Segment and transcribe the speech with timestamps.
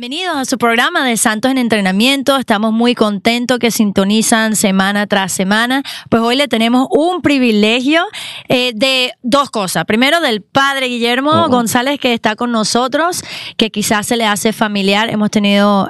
[0.00, 2.36] Bienvenidos a su programa de Santos en Entrenamiento.
[2.36, 5.82] Estamos muy contentos que sintonizan semana tras semana.
[6.08, 8.04] Pues hoy le tenemos un privilegio
[8.48, 9.86] eh, de dos cosas.
[9.86, 11.48] Primero, del padre Guillermo.
[11.48, 13.24] González que está con nosotros,
[13.56, 15.10] que quizás se le hace familiar.
[15.10, 15.88] Hemos tenido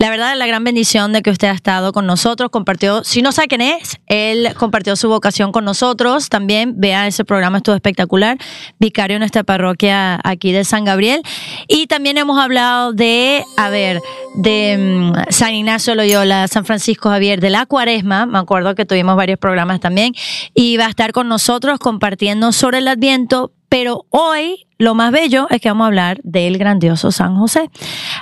[0.00, 3.32] la verdad, la gran bendición de que usted ha estado con nosotros, compartió, si no
[3.32, 6.30] sabe quién es, él compartió su vocación con nosotros.
[6.30, 8.38] También, vea ese programa, estuvo espectacular,
[8.78, 11.20] vicario en nuestra parroquia aquí de San Gabriel.
[11.68, 14.00] Y también hemos hablado de, a ver,
[14.36, 19.16] de mm, San Ignacio Loyola, San Francisco Javier, de la Cuaresma, me acuerdo que tuvimos
[19.16, 20.14] varios programas también,
[20.54, 25.46] y va a estar con nosotros compartiendo sobre el Adviento, pero hoy lo más bello
[25.48, 27.70] es que vamos a hablar del grandioso San José.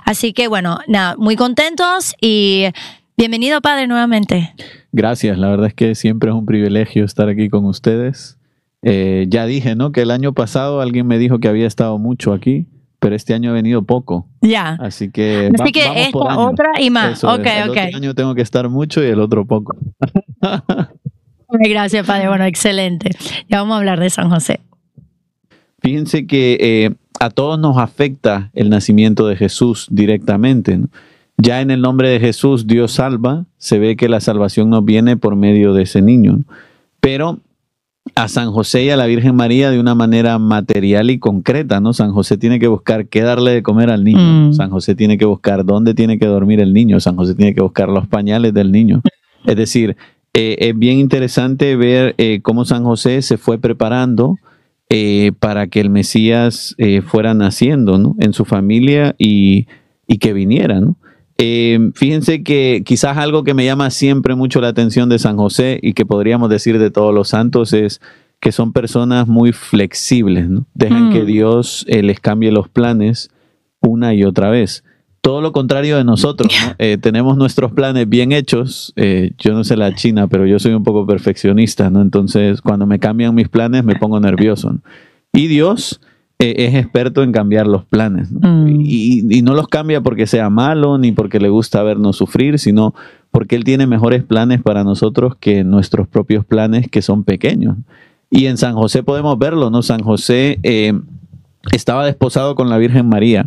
[0.05, 2.67] Así que bueno, nada, muy contentos y
[3.17, 4.55] bienvenido Padre nuevamente.
[4.93, 8.39] Gracias, la verdad es que siempre es un privilegio estar aquí con ustedes.
[8.83, 9.91] Eh, ya dije, ¿no?
[9.91, 12.67] Que el año pasado alguien me dijo que había estado mucho aquí,
[13.01, 14.29] pero este año he venido poco.
[14.41, 14.77] Ya.
[14.81, 16.53] Así que, Así va- que vamos por esta, años.
[16.53, 17.13] otra y más.
[17.19, 17.41] Eso es.
[17.41, 17.77] ok, El ok.
[17.87, 19.77] otro año tengo que estar mucho y el otro poco.
[21.51, 23.11] Gracias Padre, bueno, excelente.
[23.49, 24.61] Ya vamos a hablar de San José.
[25.81, 30.77] Fíjense que eh, a todos nos afecta el nacimiento de Jesús directamente.
[30.77, 30.89] ¿no?
[31.37, 35.17] Ya en el nombre de Jesús Dios salva, se ve que la salvación nos viene
[35.17, 36.33] por medio de ese niño.
[36.33, 36.45] ¿no?
[37.01, 37.41] Pero
[38.15, 41.93] a San José y a la Virgen María de una manera material y concreta, ¿no?
[41.93, 44.49] San José tiene que buscar qué darle de comer al niño.
[44.49, 44.55] Mm.
[44.55, 47.01] San José tiene que buscar dónde tiene que dormir el niño.
[47.01, 49.03] San José tiene que buscar los pañales del niño.
[49.45, 49.97] Es decir,
[50.35, 54.37] eh, es bien interesante ver eh, cómo San José se fue preparando
[54.91, 58.17] eh, para que el Mesías eh, fuera naciendo ¿no?
[58.19, 59.67] en su familia y,
[60.07, 60.81] y que viniera.
[60.81, 60.97] ¿no?
[61.41, 65.79] Eh, fíjense que quizás algo que me llama siempre mucho la atención de San José
[65.81, 68.01] y que podríamos decir de todos los santos es
[68.41, 70.67] que son personas muy flexibles, ¿no?
[70.75, 71.13] dejan Mm.
[71.13, 73.31] que Dios eh, les cambie los planes
[73.81, 74.85] una y otra vez.
[75.21, 76.75] Todo lo contrario de nosotros, ¿no?
[76.79, 78.93] Eh, tenemos nuestros planes bien hechos.
[78.97, 82.03] eh, yo no sé la China, pero yo soy un poco perfeccionista, ¿no?
[82.03, 84.73] Entonces, cuando me cambian mis planes, me pongo nervioso.
[84.73, 84.81] ¿no?
[85.33, 86.01] Y Dios
[86.39, 88.31] eh, es experto en cambiar los planes.
[88.31, 88.49] ¿no?
[88.49, 88.81] Mm.
[88.81, 92.95] Y, y no los cambia porque sea malo ni porque le gusta vernos sufrir, sino
[93.31, 97.77] porque Él tiene mejores planes para nosotros que nuestros propios planes que son pequeños.
[98.31, 99.83] Y en San José podemos verlo, ¿no?
[99.83, 100.61] San José
[101.73, 103.47] estaba desposado con la Virgen María.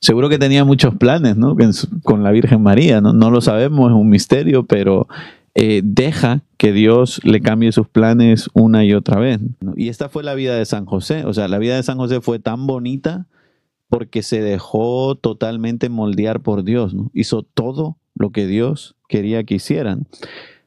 [0.00, 1.56] Seguro que tenía muchos planes, ¿no?
[2.02, 3.12] Con la Virgen María, ¿no?
[3.12, 5.08] No lo sabemos, es un misterio, pero
[5.54, 9.40] eh, deja que Dios le cambie sus planes una y otra vez.
[9.74, 11.24] Y esta fue la vida de San José.
[11.24, 13.26] O sea, la vida de San José fue tan bonita
[13.88, 17.10] porque se dejó totalmente moldear por Dios, ¿no?
[17.14, 20.06] Hizo todo lo que Dios quería que hicieran.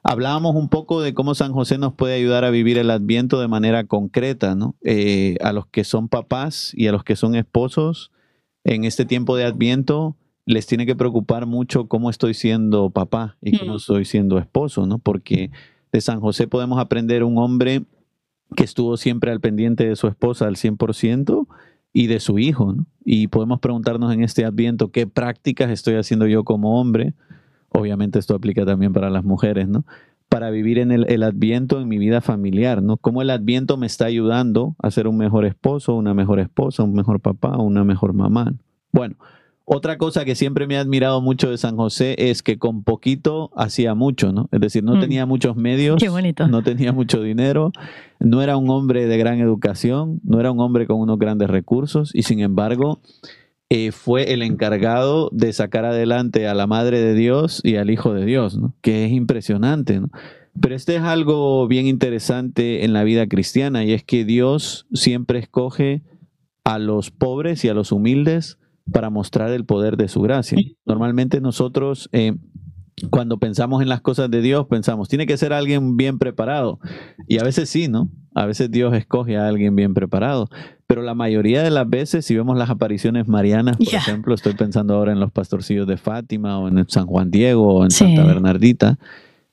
[0.02, 3.48] Hablábamos un poco de cómo San José nos puede ayudar a vivir el Adviento de
[3.48, 4.76] manera concreta, ¿no?
[4.82, 8.12] Eh, a los que son papás y a los que son esposos,
[8.70, 10.16] en este tiempo de Adviento
[10.46, 13.78] les tiene que preocupar mucho cómo estoy siendo papá y cómo Mm.
[13.78, 15.00] estoy siendo esposo, ¿no?
[15.00, 15.50] Porque
[15.92, 17.84] de San José podemos aprender un hombre
[18.56, 21.48] que estuvo siempre al pendiente de su esposa al 100%
[21.94, 22.86] y de su hijo, ¿no?
[23.04, 27.14] Y podemos preguntarnos en este Adviento qué prácticas estoy haciendo yo como hombre.
[27.70, 29.84] Obviamente esto aplica también para las mujeres, ¿no?
[30.30, 32.98] Para vivir en el, el Adviento en mi vida familiar, ¿no?
[32.98, 36.94] Cómo el Adviento me está ayudando a ser un mejor esposo, una mejor esposa, un
[36.94, 38.54] mejor papá, una mejor mamá.
[38.92, 39.16] Bueno,
[39.66, 43.50] otra cosa que siempre me ha admirado mucho de San José es que con poquito
[43.56, 44.50] hacía mucho, ¿no?
[44.52, 45.00] Es decir, no Mm.
[45.00, 46.48] tenía muchos medios, Qué bonito.
[46.48, 47.72] no tenía mucho dinero,
[48.20, 52.12] no era un hombre de gran educación, no era un hombre con unos grandes recursos
[52.16, 53.00] y sin embargo
[53.70, 58.14] eh, fue el encargado de sacar adelante a la Madre de Dios y al Hijo
[58.14, 58.74] de Dios, ¿no?
[58.82, 60.00] que es impresionante.
[60.00, 60.10] ¿no?
[60.60, 65.40] Pero este es algo bien interesante en la vida cristiana y es que Dios siempre
[65.40, 66.02] escoge
[66.64, 68.58] a los pobres y a los humildes
[68.92, 70.58] para mostrar el poder de su gracia.
[70.86, 72.34] Normalmente nosotros, eh,
[73.10, 76.80] cuando pensamos en las cosas de Dios, pensamos, tiene que ser alguien bien preparado.
[77.28, 78.10] Y a veces sí, ¿no?
[78.36, 80.50] A veces Dios escoge a alguien bien preparado.
[80.88, 84.96] Pero la mayoría de las veces, si vemos las apariciones marianas, por ejemplo, estoy pensando
[84.96, 88.06] ahora en los pastorcillos de Fátima o en San Juan Diego o en Sí.
[88.06, 88.98] Santa Bernardita,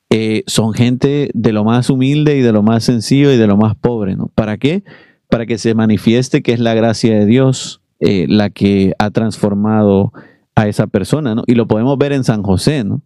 [0.09, 3.57] eh, son gente de lo más humilde y de lo más sencillo y de lo
[3.57, 4.31] más pobre, ¿no?
[4.33, 4.83] ¿Para qué?
[5.29, 10.13] Para que se manifieste que es la gracia de Dios eh, la que ha transformado
[10.55, 11.43] a esa persona, ¿no?
[11.45, 13.01] Y lo podemos ver en San José, ¿no?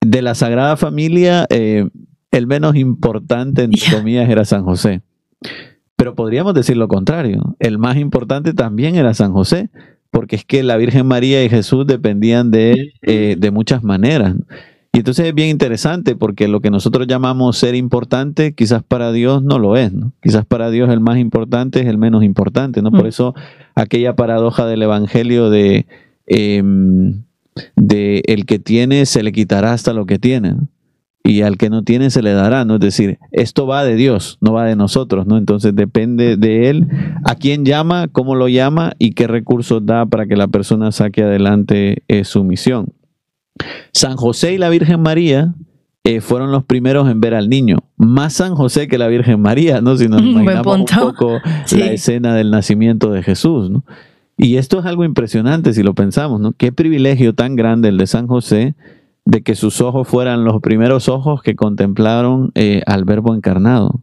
[0.00, 1.88] De la Sagrada Familia, eh,
[2.30, 3.96] el menos importante, entre Ya.
[3.98, 5.02] comillas, era San José.
[5.96, 7.56] Pero podríamos decir lo contrario.
[7.58, 9.68] El más importante también era San José,
[10.10, 14.34] porque es que la Virgen María y Jesús dependían de él eh, de muchas maneras.
[14.92, 19.42] Y entonces es bien interesante porque lo que nosotros llamamos ser importante, quizás para Dios
[19.42, 20.12] no lo es, ¿no?
[20.20, 22.90] Quizás para Dios el más importante es el menos importante, ¿no?
[22.90, 23.08] Por Mm.
[23.08, 23.34] eso
[23.76, 25.86] aquella paradoja del Evangelio de
[26.26, 27.22] em,
[27.76, 30.54] de el que tiene se le quitará hasta lo que tiene.
[31.22, 32.76] y al que no tiene se le dará, ¿no?
[32.76, 35.36] Es decir, esto va de Dios, no va de nosotros, ¿no?
[35.36, 36.88] Entonces depende de Él
[37.24, 41.22] a quién llama, cómo lo llama y qué recursos da para que la persona saque
[41.22, 42.94] adelante eh, su misión.
[43.92, 45.54] San José y la Virgen María
[46.02, 49.82] eh, fueron los primeros en ver al niño, más San José que la Virgen María,
[49.82, 49.96] ¿no?
[49.96, 51.40] Si nos imaginamos un poco
[51.72, 53.84] la escena del nacimiento de Jesús, ¿no?
[54.42, 56.52] Y esto es algo impresionante si lo pensamos, ¿no?
[56.52, 58.74] Qué privilegio tan grande el de San José
[59.26, 64.00] de que sus ojos fueran los primeros ojos que contemplaron eh, al Verbo encarnado.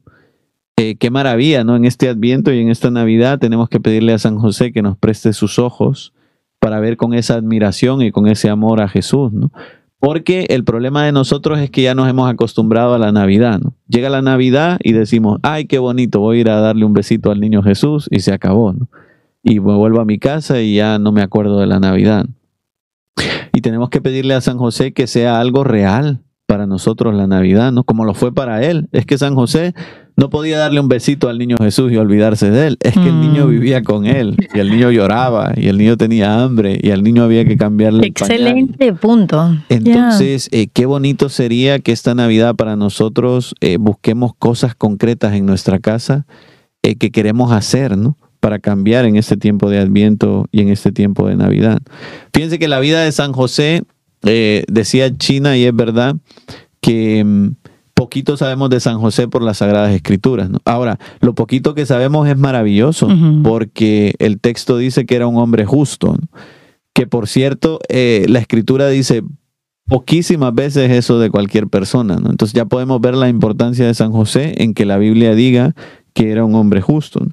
[0.78, 1.76] Eh, qué maravilla, ¿no?
[1.76, 4.96] En este Adviento y en esta Navidad tenemos que pedirle a San José que nos
[4.96, 6.14] preste sus ojos
[6.60, 9.52] para ver con esa admiración y con ese amor a Jesús, ¿no?
[9.98, 13.74] Porque el problema de nosotros es que ya nos hemos acostumbrado a la Navidad, ¿no?
[13.88, 17.32] Llega la Navidad y decimos, ay, qué bonito, voy a ir a darle un besito
[17.32, 18.88] al niño Jesús y se acabó, ¿no?
[19.48, 22.26] Y me vuelvo a mi casa y ya no me acuerdo de la Navidad.
[23.54, 27.72] Y tenemos que pedirle a San José que sea algo real para nosotros la Navidad,
[27.72, 27.84] ¿no?
[27.84, 28.90] Como lo fue para él.
[28.92, 29.74] Es que San José
[30.18, 32.78] no podía darle un besito al niño Jesús y olvidarse de él.
[32.82, 33.50] Es que el niño mm.
[33.50, 37.24] vivía con él y el niño lloraba y el niño tenía hambre y al niño
[37.24, 39.56] había que cambiarle Excelente punto.
[39.70, 45.46] Entonces, eh, qué bonito sería que esta Navidad para nosotros eh, busquemos cosas concretas en
[45.46, 46.26] nuestra casa
[46.84, 48.18] eh, que queremos hacer, ¿no?
[48.40, 51.80] Para cambiar en este tiempo de Adviento y en este tiempo de Navidad.
[52.34, 53.84] Fíjense que la vida de San José,
[54.24, 56.16] eh, decía China, y es verdad,
[56.82, 57.50] que mm,
[57.94, 60.50] poquito sabemos de San José por las Sagradas Escrituras.
[60.66, 63.10] Ahora, lo poquito que sabemos es maravilloso,
[63.44, 66.16] porque el texto dice que era un hombre justo,
[66.94, 69.24] que por cierto, eh, la Escritura dice
[69.88, 72.16] poquísimas veces eso de cualquier persona.
[72.16, 75.74] Entonces ya podemos ver la importancia de San José en que la Biblia diga
[76.14, 77.26] que era un hombre justo.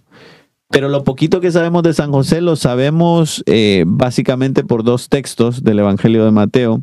[0.75, 5.62] Pero lo poquito que sabemos de San José lo sabemos eh, básicamente por dos textos
[5.62, 6.82] del Evangelio de Mateo,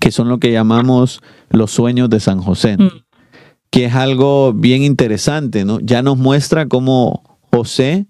[0.00, 1.20] que son lo que llamamos
[1.50, 2.88] los sueños de San José, mm.
[3.68, 5.78] que es algo bien interesante, ¿no?
[5.80, 8.06] Ya nos muestra cómo José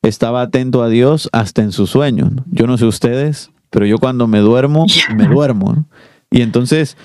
[0.00, 2.30] estaba atento a Dios hasta en sus sueños.
[2.50, 5.86] Yo no sé ustedes, pero yo cuando me duermo, me duermo.
[6.30, 6.96] Y entonces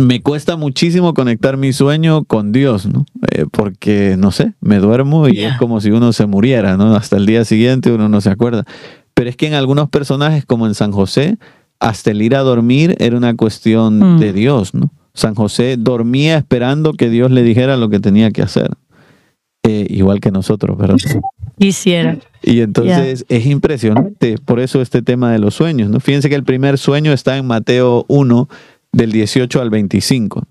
[0.00, 3.06] me cuesta muchísimo conectar mi sueño con Dios, ¿no?
[3.30, 6.94] Eh, porque, no sé, me duermo y es como si uno se muriera, ¿no?
[6.94, 8.64] Hasta el día siguiente uno no se acuerda.
[9.14, 11.36] Pero es que en algunos personajes, como en San José,
[11.80, 14.20] hasta el ir a dormir era una cuestión mm.
[14.20, 14.90] de Dios, ¿no?
[15.14, 18.70] San José dormía esperando que Dios le dijera lo que tenía que hacer.
[19.64, 20.96] Eh, igual que nosotros, ¿verdad?
[21.58, 22.18] Quisiera.
[22.42, 26.00] Y entonces es impresionante, por eso este tema de los sueños, ¿no?
[26.00, 28.48] Fíjense que el primer sueño está en Mateo 1,
[28.92, 30.44] del 18 al 25.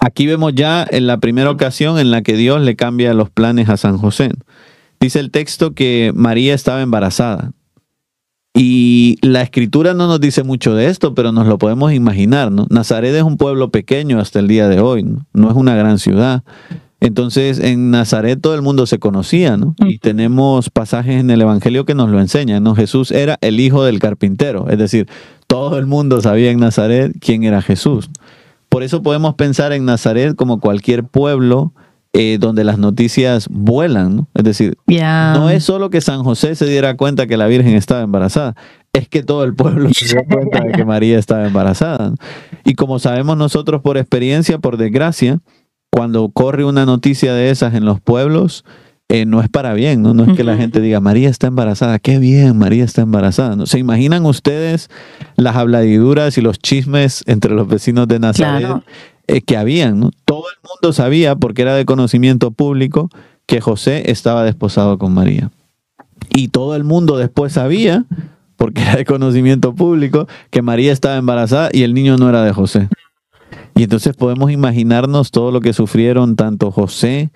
[0.00, 3.68] Aquí vemos ya en la primera ocasión en la que Dios le cambia los planes
[3.68, 4.30] a San José.
[5.00, 7.52] Dice el texto que María estaba embarazada.
[8.54, 12.50] Y la escritura no nos dice mucho de esto, pero nos lo podemos imaginar.
[12.50, 12.66] ¿no?
[12.70, 15.98] Nazaret es un pueblo pequeño hasta el día de hoy, no, no es una gran
[15.98, 16.42] ciudad.
[17.00, 19.76] Entonces en Nazaret todo el mundo se conocía, ¿no?
[19.86, 22.74] Y tenemos pasajes en el Evangelio que nos lo enseñan, ¿no?
[22.74, 25.06] Jesús era el hijo del carpintero, es decir,
[25.48, 28.08] todo el mundo sabía en Nazaret quién era Jesús.
[28.68, 31.72] Por eso podemos pensar en Nazaret como cualquier pueblo
[32.12, 34.28] eh, donde las noticias vuelan, ¿no?
[34.34, 38.02] Es decir, no es solo que San José se diera cuenta que la Virgen estaba
[38.02, 38.54] embarazada,
[38.92, 42.14] es que todo el pueblo se dio cuenta de que María estaba embarazada.
[42.64, 45.40] Y como sabemos nosotros por experiencia, por desgracia,
[45.90, 48.64] cuando corre una noticia de esas en los pueblos,
[49.10, 50.12] eh, no es para bien, ¿no?
[50.12, 53.56] No es que la gente diga, María está embarazada, qué bien, María está embarazada.
[53.56, 53.64] ¿no?
[53.64, 54.90] ¿Se imaginan ustedes
[55.36, 58.68] las habladiduras y los chismes entre los vecinos de Nazaret
[59.26, 59.98] eh, que habían?
[59.98, 60.10] ¿no?
[60.26, 63.08] Todo el mundo sabía, porque era de conocimiento público,
[63.46, 65.50] que José estaba desposado con María.
[66.34, 68.04] Y todo el mundo después sabía,
[68.56, 72.52] porque era de conocimiento público, que María estaba embarazada y el niño no era de
[72.52, 72.88] José.
[73.74, 77.30] Y entonces podemos imaginarnos todo lo que sufrieron tanto José,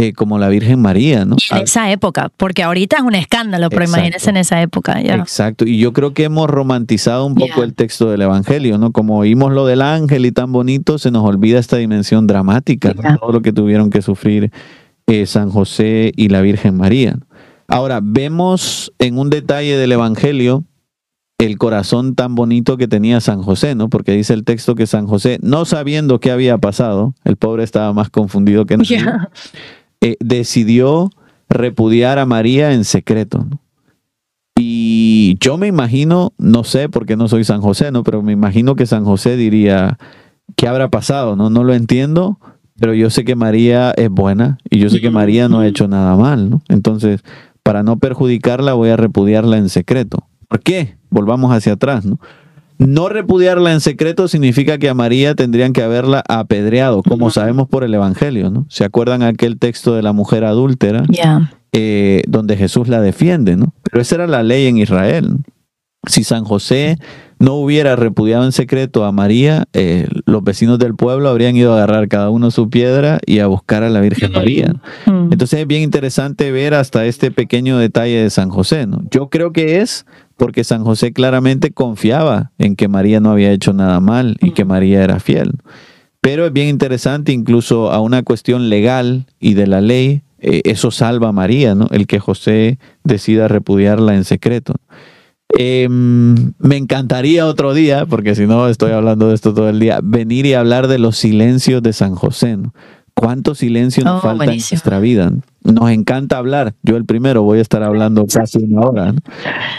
[0.00, 1.36] eh, como la Virgen María, ¿no?
[1.50, 4.98] En esa época, porque ahorita es un escándalo, pero imagínense en esa época.
[5.02, 5.16] Ya.
[5.16, 8.92] Exacto, y yo creo que hemos romantizado un poco el texto del Evangelio, ¿no?
[8.92, 13.30] Como oímos lo del ángel y tan bonito, se nos olvida esta dimensión dramática, todo
[13.30, 14.50] lo que tuvieron que sufrir
[15.06, 17.18] eh, San José y la Virgen María.
[17.68, 20.64] Ahora, vemos en un detalle del Evangelio
[21.38, 23.88] el corazón tan bonito que tenía San José, ¿no?
[23.88, 27.92] Porque dice el texto que San José, no sabiendo qué había pasado, el pobre estaba
[27.92, 29.04] más confundido que nadie,
[30.00, 31.10] eh, decidió
[31.48, 33.46] repudiar a María en secreto.
[34.56, 38.04] Y yo me imagino, no sé porque no soy San José, ¿no?
[38.04, 39.98] Pero me imagino que San José diría,
[40.56, 41.36] ¿qué habrá pasado?
[41.36, 42.38] No, no lo entiendo,
[42.78, 45.88] pero yo sé que María es buena y yo sé que María no ha hecho
[45.88, 46.62] nada mal, ¿no?
[46.68, 47.22] Entonces,
[47.62, 50.26] para no perjudicarla, voy a repudiarla en secreto.
[50.48, 51.00] ¿Por qué?
[51.10, 52.18] volvamos hacia atrás, ¿no?
[52.80, 57.84] No repudiarla en secreto significa que a María tendrían que haberla apedreado, como sabemos por
[57.84, 58.64] el Evangelio, ¿no?
[58.70, 61.04] ¿Se acuerdan aquel texto de la mujer adúltera?
[61.72, 63.74] Eh, donde Jesús la defiende, ¿no?
[63.82, 65.36] Pero esa era la ley en Israel.
[66.08, 66.96] Si San José
[67.38, 71.76] no hubiera repudiado en secreto a María, eh, los vecinos del pueblo habrían ido a
[71.76, 74.74] agarrar cada uno su piedra y a buscar a la Virgen María.
[75.04, 75.32] Mm.
[75.32, 78.86] Entonces es bien interesante ver hasta este pequeño detalle de San José.
[78.86, 79.02] ¿no?
[79.10, 80.06] Yo creo que es
[80.40, 84.64] porque San José claramente confiaba en que María no había hecho nada mal y que
[84.64, 85.52] María era fiel.
[86.22, 90.90] Pero es bien interesante, incluso a una cuestión legal y de la ley, eh, eso
[90.90, 91.88] salva a María, ¿no?
[91.90, 94.76] El que José decida repudiarla en secreto.
[95.50, 100.00] Em, me encantaría otro día, porque si no estoy hablando de esto todo el día,
[100.02, 102.56] venir y hablar de los silencios de San José.
[102.56, 102.72] ¿no?
[103.12, 105.32] ¿Cuánto silencio nos oh, falta en nuestra vida?
[105.62, 106.74] Nos encanta hablar.
[106.82, 109.14] Yo el primero voy a estar hablando casi una hora.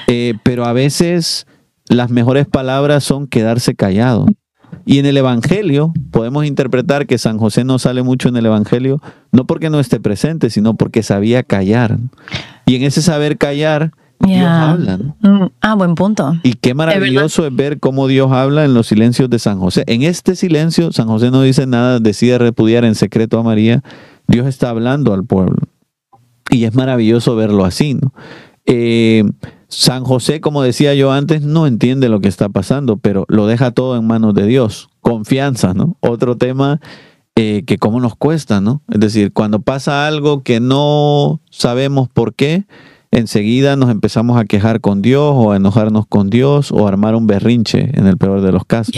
[0.08, 1.48] Eh, pero a veces
[1.88, 4.26] las mejores palabras son quedarse callado.
[4.86, 9.02] Y en el Evangelio podemos interpretar que San José no sale mucho en el Evangelio,
[9.32, 11.98] no porque no esté presente, sino porque sabía callar.
[12.66, 14.98] Y en ese saber callar, Dios habla.
[15.22, 16.36] Mm, ah, buen punto.
[16.44, 19.84] Y qué maravilloso es, ver cómo Dios habla en los silencios de San José.
[19.88, 23.84] En este silencio, San José no dice nada, decide repudiar en secreto a María.
[24.28, 25.58] Dios está hablando al pueblo.
[26.52, 28.14] Y es maravilloso verlo así, ¿no?
[28.66, 29.24] Eh,
[29.70, 33.72] San José, como decía yo antes, no entiende lo que está pasando, pero lo deja
[33.72, 34.90] todo en manos de Dios.
[35.00, 35.96] Confianza, ¿no?
[36.02, 36.82] Otro tema
[37.38, 38.82] eh, que cómo nos cuesta, ¿no?
[38.92, 42.66] Es decir, cuando pasa algo que no sabemos por qué,
[43.12, 47.16] enseguida nos empezamos a quejar con Dios o a enojarnos con Dios o a armar
[47.16, 48.94] un berrinche en el peor de los casos.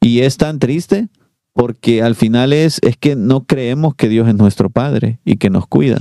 [0.00, 1.08] Y es tan triste
[1.52, 5.50] porque al final es, es que no creemos que Dios es nuestro Padre y que
[5.50, 5.98] nos cuida.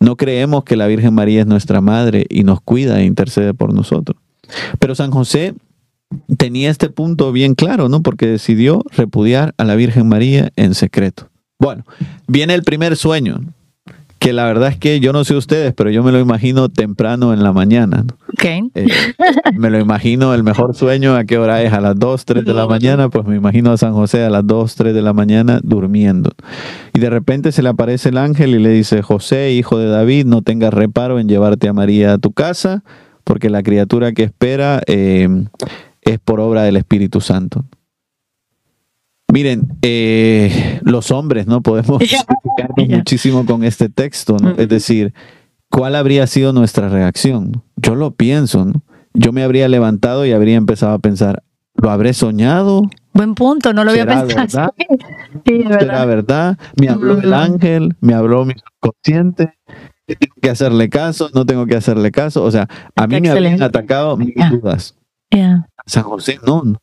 [0.00, 3.74] No creemos que la Virgen María es nuestra Madre y nos cuida e intercede por
[3.74, 4.18] nosotros.
[4.78, 5.54] Pero San José
[6.38, 8.02] tenía este punto bien claro, ¿no?
[8.02, 11.28] Porque decidió repudiar a la Virgen María en secreto.
[11.58, 11.84] Bueno,
[12.26, 13.42] viene el primer sueño
[14.20, 17.32] que la verdad es que yo no sé ustedes, pero yo me lo imagino temprano
[17.32, 18.04] en la mañana.
[18.34, 18.70] Okay.
[18.74, 18.86] Eh,
[19.56, 21.72] me lo imagino el mejor sueño, ¿a qué hora es?
[21.72, 24.46] A las 2, 3 de la mañana, pues me imagino a San José a las
[24.46, 26.32] 2, 3 de la mañana durmiendo.
[26.92, 30.26] Y de repente se le aparece el ángel y le dice, José, hijo de David,
[30.26, 32.84] no tengas reparo en llevarte a María a tu casa,
[33.24, 35.46] porque la criatura que espera eh,
[36.02, 37.64] es por obra del Espíritu Santo.
[39.32, 41.62] Miren, eh, los hombres, ¿no?
[41.62, 44.50] Podemos identificarnos muchísimo con este texto, ¿no?
[44.56, 45.14] Es decir,
[45.70, 47.62] ¿cuál habría sido nuestra reacción?
[47.76, 48.82] Yo lo pienso, ¿no?
[49.14, 51.42] Yo me habría levantado y habría empezado a pensar,
[51.74, 52.82] ¿lo habré soñado?
[53.12, 54.74] Buen punto, no lo había pensado.
[55.46, 56.06] Sí, verdad.
[56.06, 56.58] verdad?
[56.80, 59.54] Me habló el ángel, me habló mi subconsciente.
[60.06, 62.42] Tengo que hacerle caso, no tengo que hacerle caso.
[62.42, 64.96] O sea, a mí me habían atacado mis dudas.
[65.86, 66.78] San José, no, no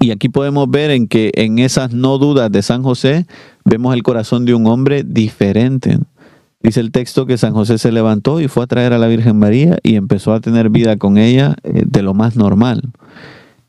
[0.00, 3.26] y aquí podemos ver en que en esas no dudas de San José
[3.66, 5.98] vemos el corazón de un hombre diferente.
[6.62, 9.38] Dice el texto que San José se levantó y fue a traer a la Virgen
[9.38, 12.82] María y empezó a tener vida con ella eh, de lo más normal.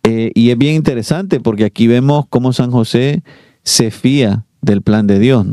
[0.04, 3.24] Eh, y es bien interesante porque aquí vemos cómo San José
[3.64, 5.46] se fía del plan de Dios,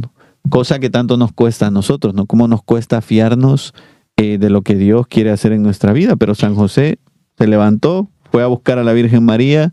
[0.49, 2.26] cosa que tanto nos cuesta a nosotros, ¿no?
[2.26, 3.75] Cómo nos cuesta fiarnos
[4.16, 6.14] eh, de lo que Dios quiere hacer en nuestra vida.
[6.14, 6.99] Pero San José
[7.37, 9.73] se levantó, fue a buscar a la Virgen María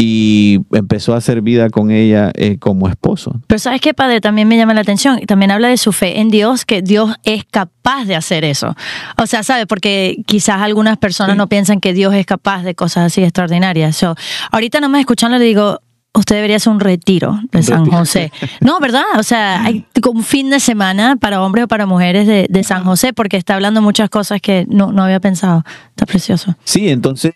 [0.00, 3.40] y empezó a hacer vida con ella eh, como esposo.
[3.48, 6.30] Pero sabes qué, padre, también me llama la atención, también habla de su fe en
[6.30, 8.76] Dios, que Dios es capaz de hacer eso.
[9.16, 9.66] O sea, ¿sabes?
[9.66, 13.96] Porque quizás algunas personas no piensan que Dios es capaz de cosas así extraordinarias.
[13.96, 14.14] So,
[14.52, 15.80] ahorita no me escuchando le digo,
[16.14, 18.30] usted debería hacer un retiro de San José.
[18.60, 19.02] No, ¿verdad?
[19.16, 22.84] O sea, hay un fin de semana para hombres o para mujeres de, de San
[22.84, 25.64] José, porque está hablando muchas cosas que no, no había pensado.
[25.90, 26.54] Está precioso.
[26.62, 27.34] Sí, entonces,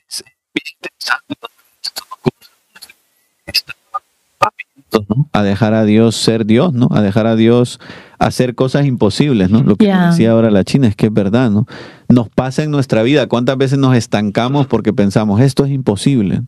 [5.32, 6.88] a dejar a Dios ser Dios, ¿no?
[6.90, 7.80] A dejar a Dios
[8.18, 9.62] hacer cosas imposibles, ¿no?
[9.62, 11.66] Lo que decía ahora la China es que es verdad, ¿no?
[12.08, 16.42] Nos pasa en nuestra vida, ¿cuántas veces nos estancamos porque pensamos, esto es imposible?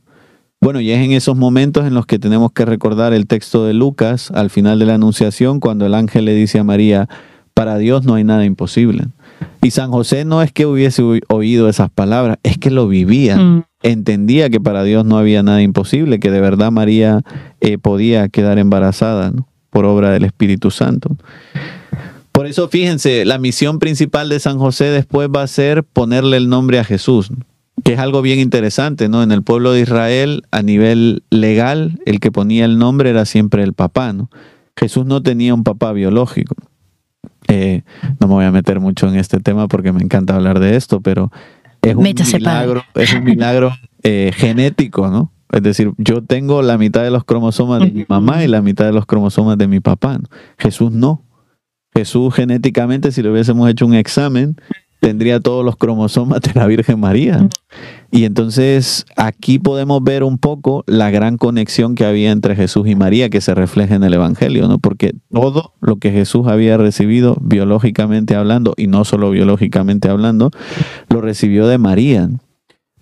[0.61, 3.75] Bueno, y es en esos momentos en los que tenemos que recordar el texto de
[3.75, 7.09] Lucas al final de la Anunciación, cuando el ángel le dice a María,
[7.55, 9.09] para Dios no hay nada imposible.
[9.63, 13.37] Y San José no es que hubiese oído esas palabras, es que lo vivía.
[13.37, 17.21] Mm entendía que para Dios no había nada imposible, que de verdad María
[17.61, 19.33] eh, podía quedar embarazada
[19.71, 21.17] por obra del Espíritu Santo.
[22.33, 26.49] Por eso fíjense, la misión principal de San José después va a ser ponerle el
[26.49, 27.31] nombre a Jesús,
[27.85, 29.23] que es algo bien interesante, ¿no?
[29.23, 33.63] En el pueblo de Israel, a nivel legal, el que ponía el nombre era siempre
[33.63, 34.31] el papá, ¿no?
[34.77, 36.57] Jesús no tenía un papá biológico.
[37.49, 37.83] Eh,
[38.21, 41.01] no me voy a meter mucho en este tema porque me encanta hablar de esto,
[41.01, 41.31] pero
[41.83, 45.31] es un milagro, es un milagro eh, genético, ¿no?
[45.53, 48.87] Es decir, yo tengo la mitad de los cromosomas de mi mamá y la mitad
[48.87, 50.19] de los cromosomas de mi papá.
[50.19, 50.29] ¿no?
[50.59, 51.23] Jesús no.
[51.95, 54.57] Jesús genéticamente, si le hubiésemos hecho un examen,
[55.05, 57.47] tendría todos los cromosomas de la Virgen María.
[58.11, 62.97] Y entonces aquí podemos ver un poco la gran conexión que había entre Jesús y
[62.97, 64.79] María que se refleja en el Evangelio, ¿no?
[64.79, 70.51] Porque todo lo que Jesús había recibido biológicamente hablando, y no solo biológicamente hablando,
[71.11, 72.31] lo recibió de María.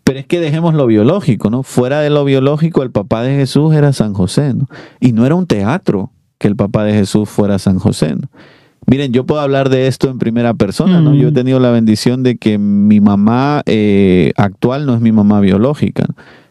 [0.02, 1.62] Pero es que dejemos lo biológico, ¿no?
[1.62, 4.66] Fuera de lo biológico, el papá de Jesús era San José, ¿no?
[4.98, 8.28] Y no era un teatro que el papá de Jesús fuera San José, ¿no?
[8.86, 11.14] Miren, yo puedo hablar de esto en primera persona, ¿no?
[11.14, 15.40] Yo he tenido la bendición de que mi mamá eh, actual no es mi mamá
[15.40, 16.06] biológica.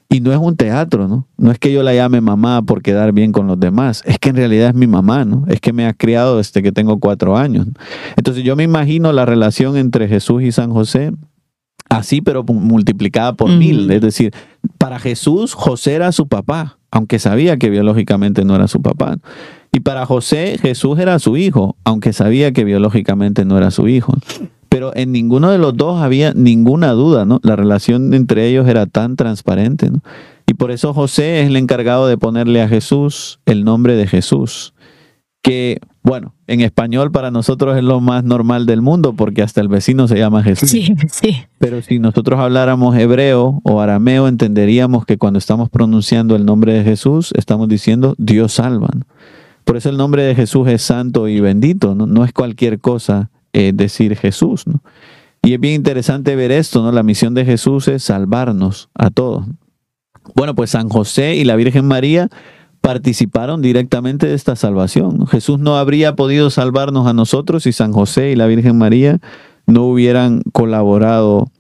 [0.10, 1.26] Y no es un teatro, ¿no?
[1.38, 4.04] No es que yo la llame mamá por quedar bien con los demás.
[4.06, 5.46] Es que en realidad es mi mamá, ¿no?
[5.48, 7.68] Es que me ha criado desde que tengo cuatro años.
[7.68, 7.74] ¿no?
[8.18, 11.14] Entonces yo me imagino la relación entre Jesús y San José
[11.90, 13.58] así, pero multiplicada por Mm.
[13.58, 13.92] mil.
[13.92, 14.34] Es decir,
[14.78, 19.18] para Jesús, José era su papá, aunque sabía que biológicamente no era su papá.
[19.74, 24.14] Y para José, Jesús era su hijo, aunque sabía que biológicamente no era su hijo.
[24.68, 27.40] Pero en ninguno de los dos había ninguna duda, ¿no?
[27.44, 30.02] La relación entre ellos era tan transparente, ¿no?
[30.46, 34.74] Y por eso José es el encargado de ponerle a Jesús el nombre de Jesús.
[35.42, 39.70] Que, bueno, en español para nosotros es lo más normal del mundo porque hasta el
[39.70, 40.70] vecino se llama Jesús.
[40.70, 41.44] Sí, sí.
[41.58, 46.84] Pero si nosotros habláramos hebreo o arameo, entenderíamos que cuando estamos pronunciando el nombre de
[46.84, 48.90] Jesús, estamos diciendo Dios salva.
[48.94, 49.06] ¿no?
[49.64, 53.72] Por eso el nombre de Jesús es santo y bendito, no, es cualquier cosa eh,
[53.74, 54.66] decir Jesús.
[55.44, 56.92] Y es bien interesante ver esto, ¿no?
[56.92, 59.46] La misión de Jesús es salvarnos a todos.
[60.36, 62.30] Bueno, pues San José y la Virgen María
[62.82, 65.26] participaron directamente de esta salvación.
[65.28, 69.20] Jesús no habría podido salvarnos a nosotros si San José y la Virgen María
[69.68, 71.52] no hubieran colaborado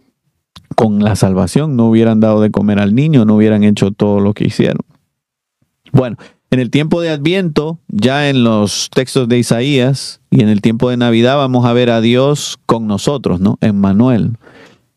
[0.75, 4.33] con la salvación, no hubieran dado de comer al niño, no hubieran hecho todo lo
[4.33, 4.81] que hicieron.
[5.91, 6.17] Bueno,
[6.51, 10.89] en el tiempo de Adviento, ya en los textos de Isaías y en el tiempo
[10.89, 13.57] de Navidad vamos a ver a Dios con nosotros, ¿no?
[13.61, 14.33] En Manuel.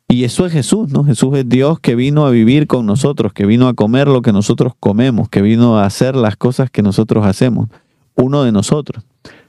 [0.09, 1.05] Y eso es Jesús, ¿no?
[1.05, 4.33] Jesús es Dios que vino a vivir con nosotros, que vino a comer lo que
[4.33, 7.69] nosotros comemos, que vino a hacer las cosas que nosotros hacemos,
[8.17, 9.05] uno de nosotros.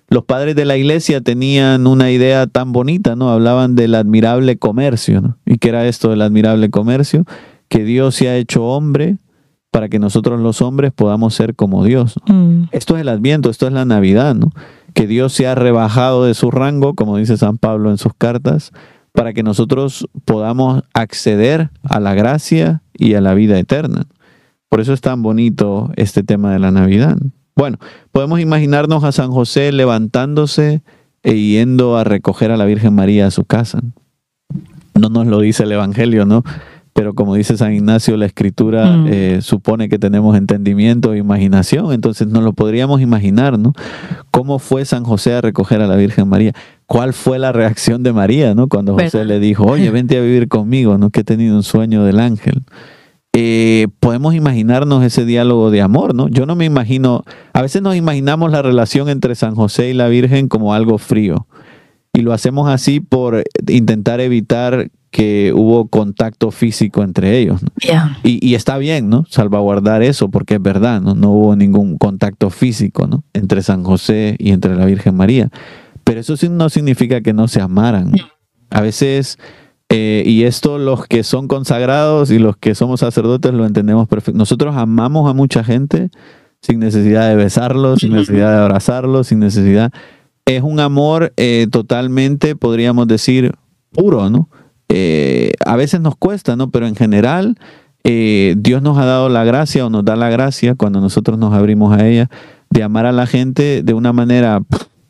[0.07, 3.31] Los padres de la iglesia tenían una idea tan bonita, ¿no?
[3.31, 5.37] Hablaban del admirable comercio, ¿no?
[5.43, 7.25] ¿Y qué era esto del admirable comercio?
[7.67, 9.17] Que Dios se ha hecho hombre
[9.75, 12.15] para que nosotros los hombres podamos ser como Dios.
[12.25, 12.33] ¿no?
[12.33, 12.69] Mm.
[12.71, 14.53] Esto es el Adviento, esto es la Navidad, ¿no?
[14.93, 18.71] Que Dios se ha rebajado de su rango, como dice San Pablo en sus cartas,
[19.11, 24.05] para que nosotros podamos acceder a la gracia y a la vida eterna.
[24.69, 27.17] Por eso es tan bonito este tema de la Navidad.
[27.53, 27.77] Bueno,
[28.13, 30.83] podemos imaginarnos a San José levantándose
[31.21, 33.81] e yendo a recoger a la Virgen María a su casa.
[34.93, 36.45] No nos lo dice el Evangelio, ¿no?
[36.97, 39.07] Pero como dice San Ignacio, la escritura Mm.
[39.09, 43.73] eh, supone que tenemos entendimiento e imaginación, entonces nos lo podríamos imaginar, ¿no?
[44.31, 46.53] ¿Cómo fue San José a recoger a la Virgen María?
[46.85, 48.69] ¿Cuál fue la reacción de María, ¿no?
[48.69, 51.09] Cuando José le dijo, oye, vente a vivir conmigo, ¿no?
[51.09, 52.61] Que he tenido un sueño del ángel.
[53.33, 56.29] Eh, podemos imaginarnos ese diálogo de amor, ¿no?
[56.29, 60.07] Yo no me imagino, a veces nos imaginamos la relación entre San José y la
[60.07, 61.45] Virgen como algo frío.
[62.13, 67.61] Y lo hacemos así por intentar evitar que hubo contacto físico entre ellos.
[68.21, 69.23] Y, y está bien, ¿no?
[69.29, 71.15] Salvaguardar eso, porque es verdad, ¿no?
[71.15, 73.23] No hubo ningún contacto físico, ¿no?
[73.31, 75.49] Entre San José y entre la Virgen María.
[76.03, 78.11] Pero eso sí no significa que no se amaran.
[78.11, 78.17] ¿no?
[78.69, 79.39] A veces,
[79.87, 84.37] eh, y esto los que son consagrados y los que somos sacerdotes lo entendemos perfecto.
[84.37, 86.09] Nosotros amamos a mucha gente
[86.61, 89.93] sin necesidad de besarlos, sin necesidad de abrazarlos, sin necesidad.
[90.45, 93.53] Es un amor eh, totalmente, podríamos decir,
[93.93, 94.49] puro, ¿no?
[94.89, 96.69] Eh, a veces nos cuesta, ¿no?
[96.69, 97.57] Pero en general,
[98.03, 101.53] eh, Dios nos ha dado la gracia o nos da la gracia cuando nosotros nos
[101.53, 102.29] abrimos a ella
[102.69, 104.61] de amar a la gente de una manera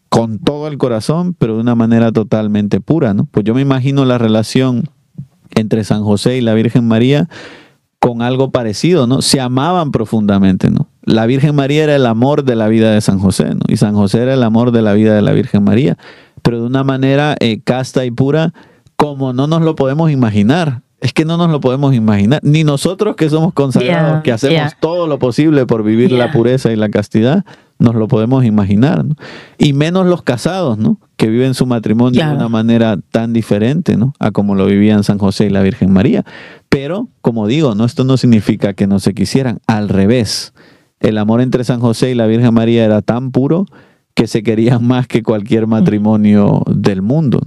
[0.10, 3.26] con todo el corazón, pero de una manera totalmente pura, ¿no?
[3.26, 4.90] Pues yo me imagino la relación
[5.56, 7.28] entre San José y la Virgen María
[8.00, 9.22] con algo parecido, ¿no?
[9.22, 10.88] Se amaban profundamente, ¿no?
[11.04, 13.62] La Virgen María era el amor de la vida de San José, ¿no?
[13.68, 15.98] Y San José era el amor de la vida de la Virgen María,
[16.44, 18.54] pero de una manera eh, casta y pura
[18.96, 20.82] como no nos lo podemos imaginar.
[21.02, 22.40] Es que no nos lo podemos imaginar.
[22.42, 24.78] Ni nosotros que somos consagrados, Yeah, que hacemos yeah.
[24.80, 27.46] todo lo posible por vivir la pureza y la castidad,
[27.78, 29.06] nos lo podemos imaginar.
[29.06, 29.16] ¿no?
[29.58, 30.98] Y menos los casados, ¿no?
[31.18, 34.14] Que viven su matrimonio de una manera tan diferente, ¿no?
[34.20, 36.26] A como lo vivían San José y la Virgen María.
[36.70, 37.86] Pero, como digo, ¿no?
[37.86, 39.60] esto no significa que no se quisieran.
[39.68, 40.54] Al revés.
[41.00, 43.66] El amor entre San José y la Virgen María era tan puro
[44.16, 47.42] que se querían más que cualquier matrimonio del mundo.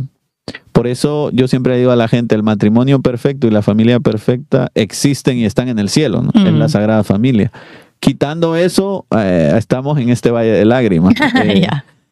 [0.78, 4.70] Por eso yo siempre digo a la gente, el matrimonio perfecto y la familia perfecta
[4.76, 6.30] existen y están en el cielo, ¿no?
[6.36, 6.68] en la Mm.
[6.68, 7.50] Sagrada Familia.
[7.98, 11.14] Quitando eso, eh, estamos en este valle de lágrimas.
[11.44, 11.66] Eh.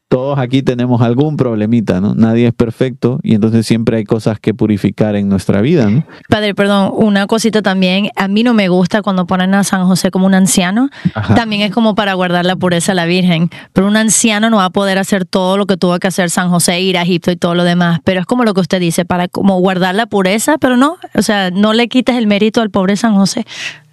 [0.09, 2.15] Todos aquí tenemos algún problemita, ¿no?
[2.15, 6.07] Nadie es perfecto y entonces siempre hay cosas que purificar en nuestra vida, ¿no?
[6.29, 8.11] Padre, perdón, una cosita también.
[8.15, 10.91] A mí no me gusta cuando ponen a San José como un anciano.
[11.13, 11.35] Ajá.
[11.35, 13.51] También es como para guardar la pureza a la Virgen.
[13.73, 16.51] Pero un anciano no va a poder hacer todo lo que tuvo que hacer San
[16.51, 17.99] José, ir a Egipto y todo lo demás.
[18.05, 21.23] Pero es como lo que usted dice, para como guardar la pureza, pero no, o
[21.23, 23.45] sea, no le quites el mérito al pobre San José,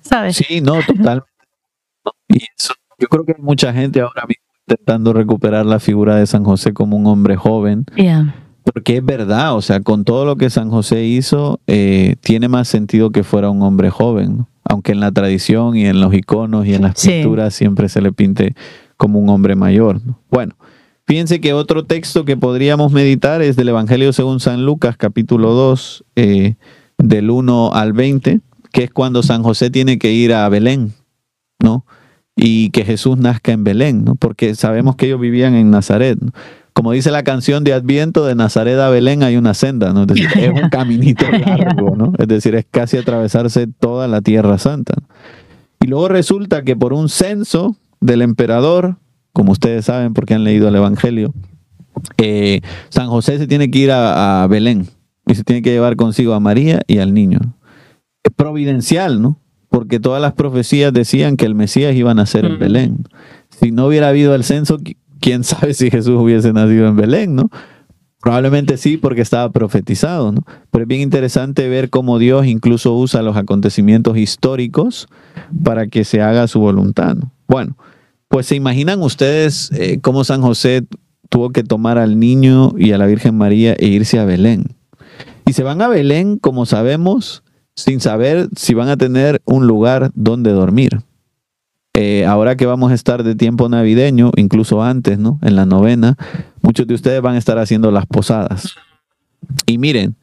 [0.02, 0.36] ¿sabes?
[0.36, 1.28] Sí, no, totalmente.
[2.30, 6.26] Y eso, yo creo que hay mucha gente ahora mismo intentando recuperar la figura de
[6.28, 8.36] San José como un hombre joven, Yeah.
[8.64, 12.68] porque es verdad, o sea, con todo lo que San José hizo, eh, tiene más
[12.68, 14.50] sentido que fuera un hombre joven, ¿no?
[14.66, 17.10] aunque en la tradición y en los iconos y en las Sí.
[17.10, 18.56] pinturas siempre se le pinte
[18.96, 20.00] como un hombre mayor.
[20.06, 20.18] ¿no?
[20.32, 20.56] Bueno,
[21.06, 26.06] fíjense que otro texto que podríamos meditar es del Evangelio según San Lucas, capítulo 2,
[26.16, 26.56] eh,
[26.98, 28.40] del 1 al 20,
[28.72, 30.94] que es cuando San José tiene que ir a Belén,
[31.62, 31.86] ¿no?
[32.36, 34.16] Y que Jesús nazca en Belén, ¿no?
[34.16, 36.32] Porque sabemos que ellos vivían en Nazaret, ¿no?
[36.74, 40.02] Como dice la canción de Adviento, de Nazaret a Belén hay una senda, ¿no?
[40.02, 42.14] Es decir, es un caminito largo, ¿no?
[42.18, 44.96] Es decir, es casi atravesarse toda la Tierra Santa.
[45.80, 48.98] Y luego resulta que por un censo del emperador,
[49.34, 51.32] como ustedes saben porque han leído el Evangelio,
[52.18, 54.88] eh, San José se tiene que ir a, a Belén
[55.28, 57.40] y se tiene que llevar consigo a María y al niño.
[58.24, 59.38] Es providencial, ¿no?
[59.74, 62.60] Porque todas las profecías decían que el Mesías iba a nacer en.
[62.60, 62.98] Belén.
[63.60, 67.34] Si no hubiera habido el censo, qui- quién sabe si Jesús hubiese nacido en Belén,
[67.36, 67.50] ¿no?
[68.22, 70.44] Probablemente sí, porque estaba profetizado, ¿no?
[70.70, 75.08] Pero es bien interesante ver cómo Dios incluso usa los acontecimientos históricos
[75.64, 77.16] para que se haga su voluntad.
[77.16, 77.32] ¿no?
[77.48, 77.76] Bueno,
[78.28, 80.86] pues se imaginan ustedes eh, cómo San José
[81.30, 84.76] tuvo que tomar al niño y a la Virgen María e irse a Belén.
[85.48, 87.44] Y se van a Belén, como sabemos,
[87.76, 91.02] sin saber si van a tener un lugar donde dormir.
[91.96, 95.40] Eh, ahora que vamos a estar de tiempo navideño, incluso antes, ¿no?
[95.44, 96.18] En la novena,
[96.62, 98.76] muchos de ustedes van a estar haciendo las posadas.
[99.68, 100.16] Y miren,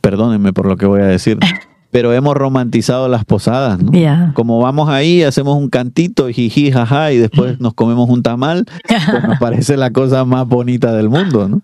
[0.00, 1.38] perdónenme por lo que voy a decir,
[1.90, 3.90] pero hemos romantizado las posadas, ¿no?
[3.90, 4.32] Yeah.
[4.34, 9.24] Como vamos ahí, hacemos un cantito, jiji, jaja, y después nos comemos un tamal, pues
[9.24, 11.62] nos parece la cosa más bonita del mundo, ¿no?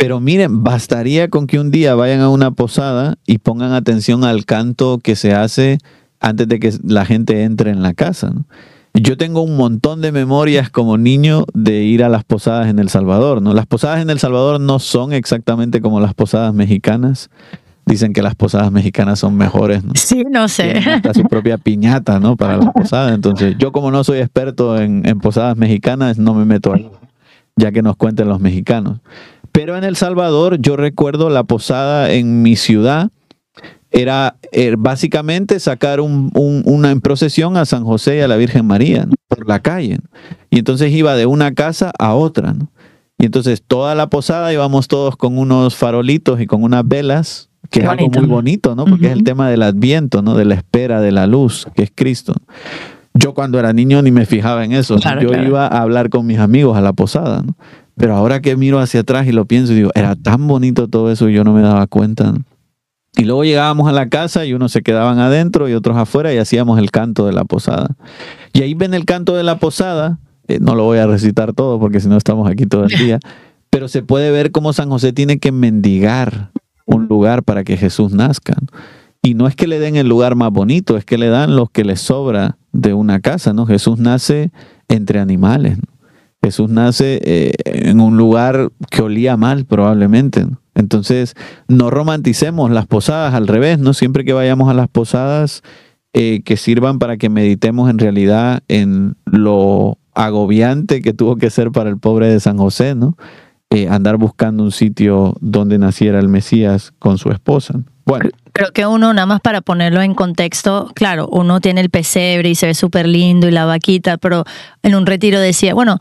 [0.00, 4.46] Pero miren, bastaría con que un día vayan a una posada y pongan atención al
[4.46, 5.76] canto que se hace
[6.20, 8.46] antes de que la gente entre en la casa, ¿no?
[8.94, 12.88] Yo tengo un montón de memorias como niño de ir a las posadas en El
[12.88, 13.52] Salvador, ¿no?
[13.52, 17.28] Las posadas en El Salvador no son exactamente como las posadas mexicanas.
[17.84, 19.92] Dicen que las posadas mexicanas son mejores, ¿no?
[19.96, 20.72] Sí, no sé.
[20.72, 22.36] tienen hasta su propia piñata, ¿no?
[22.36, 23.14] Para la posada.
[23.14, 26.90] Entonces, yo como no soy experto en, en posadas mexicanas, no me meto ahí,
[27.56, 29.00] ya que nos cuenten los mexicanos.
[29.52, 33.10] Pero en El Salvador, yo recuerdo la posada en mi ciudad,
[33.92, 38.36] era eh, básicamente sacar un- un- una en procesión a San José y a la
[38.36, 39.14] Virgen María ¿no?
[39.28, 39.96] por la calle.
[40.02, 40.08] ¿no?
[40.50, 42.68] Y entonces iba de una casa a otra, ¿no?
[43.18, 47.80] Y entonces toda la posada íbamos todos con unos farolitos y con unas velas, que
[47.80, 48.20] Qué es algo bonito.
[48.20, 48.84] muy bonito, ¿no?
[48.86, 50.34] Porque es el tema del adviento, ¿no?
[50.34, 52.32] De la espera de la luz, que es Cristo.
[53.12, 54.96] Yo cuando era niño ni me fijaba en eso.
[54.96, 55.46] Claro, Yo claro.
[55.46, 57.56] iba a hablar con mis amigos a la posada, ¿no?
[58.00, 61.28] Pero ahora que miro hacia atrás y lo pienso, digo, era tan bonito todo eso
[61.28, 62.32] y yo no me daba cuenta.
[63.14, 66.38] Y luego llegábamos a la casa y unos se quedaban adentro y otros afuera y
[66.38, 67.96] hacíamos el canto de la posada.
[68.54, 71.78] Y ahí ven el canto de la posada, eh, no lo voy a recitar todo
[71.78, 73.20] porque si no estamos aquí todo el día,
[73.68, 76.52] pero se puede ver cómo San José tiene que mendigar
[76.86, 78.54] un lugar para que Jesús nazca.
[79.22, 81.66] Y no es que le den el lugar más bonito, es que le dan lo
[81.66, 83.66] que le sobra de una casa, ¿no?
[83.66, 84.52] Jesús nace
[84.88, 85.76] entre animales.
[86.42, 90.46] Jesús nace eh, en un lugar que olía mal probablemente.
[90.74, 91.34] Entonces,
[91.68, 93.92] no romanticemos las posadas, al revés, ¿no?
[93.92, 95.62] Siempre que vayamos a las posadas,
[96.12, 101.70] eh, que sirvan para que meditemos en realidad en lo agobiante que tuvo que ser
[101.70, 103.16] para el pobre de San José, ¿no?
[103.70, 107.74] Eh, andar buscando un sitio donde naciera el Mesías con su esposa.
[108.04, 112.50] Bueno, Creo que uno, nada más para ponerlo en contexto, claro, uno tiene el pesebre
[112.50, 114.44] y se ve súper lindo y la vaquita, pero
[114.82, 115.98] en un retiro decía, bueno,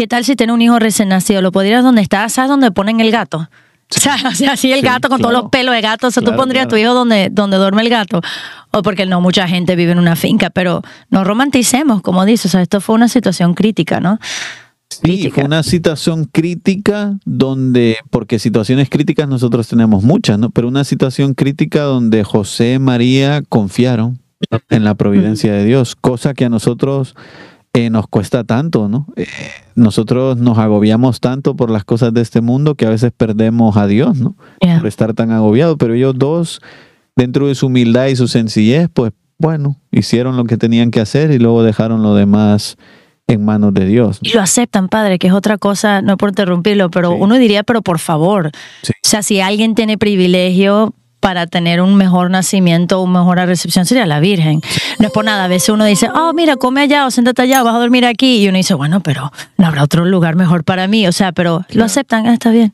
[0.00, 1.42] ¿qué tal si tiene un hijo recién nacido?
[1.42, 2.26] ¿Lo podrías donde está?
[2.30, 3.50] ¿Sabes dónde ponen el gato?
[3.94, 6.10] O sea, o sea, así el Sí, gato con todos los pelos de gato, o
[6.12, 8.20] sea, Claro, tú pondrías a tu hijo donde, donde duerme el gato.
[8.70, 12.48] O porque no mucha gente vive en una finca, pero no romanticemos, como dices, o
[12.50, 14.20] sea, esto fue una situación crítica, ¿no?
[14.88, 15.34] Sí, Crítica.
[15.34, 20.50] fue una situación crítica donde, porque situaciones críticas nosotros tenemos muchas, ¿no?
[20.50, 24.20] Pero una situación crítica donde José y María confiaron
[24.70, 27.16] en la providencia de Dios, cosa que a nosotros
[27.72, 29.06] eh, nos cuesta tanto, ¿no?
[29.16, 29.26] Eh,
[29.74, 33.86] nosotros nos agobiamos tanto por las cosas de este mundo que a veces perdemos a
[33.86, 34.34] Dios, ¿no?
[34.60, 34.78] Yeah.
[34.78, 36.60] Por estar tan agobiados, pero ellos dos,
[37.16, 41.30] dentro de su humildad y su sencillez, pues bueno, hicieron lo que tenían que hacer
[41.30, 42.76] y luego dejaron lo demás
[43.26, 44.18] en manos de Dios.
[44.22, 47.16] Y lo aceptan, padre, que es otra cosa, no por interrumpirlo, pero Sí.
[47.20, 48.50] uno diría, pero por favor.
[48.82, 48.92] Sí.
[48.92, 54.06] O sea, si alguien tiene privilegio para tener un mejor nacimiento, una mejor recepción, sería
[54.06, 54.60] la Virgen.
[54.98, 55.44] No es por nada.
[55.44, 58.42] A veces uno dice, oh, mira, come allá o siéntate allá, vas a dormir aquí.
[58.42, 61.06] Y uno dice, bueno, pero no habrá otro lugar mejor para mí.
[61.06, 62.72] O sea, pero lo aceptan, ah, está bien.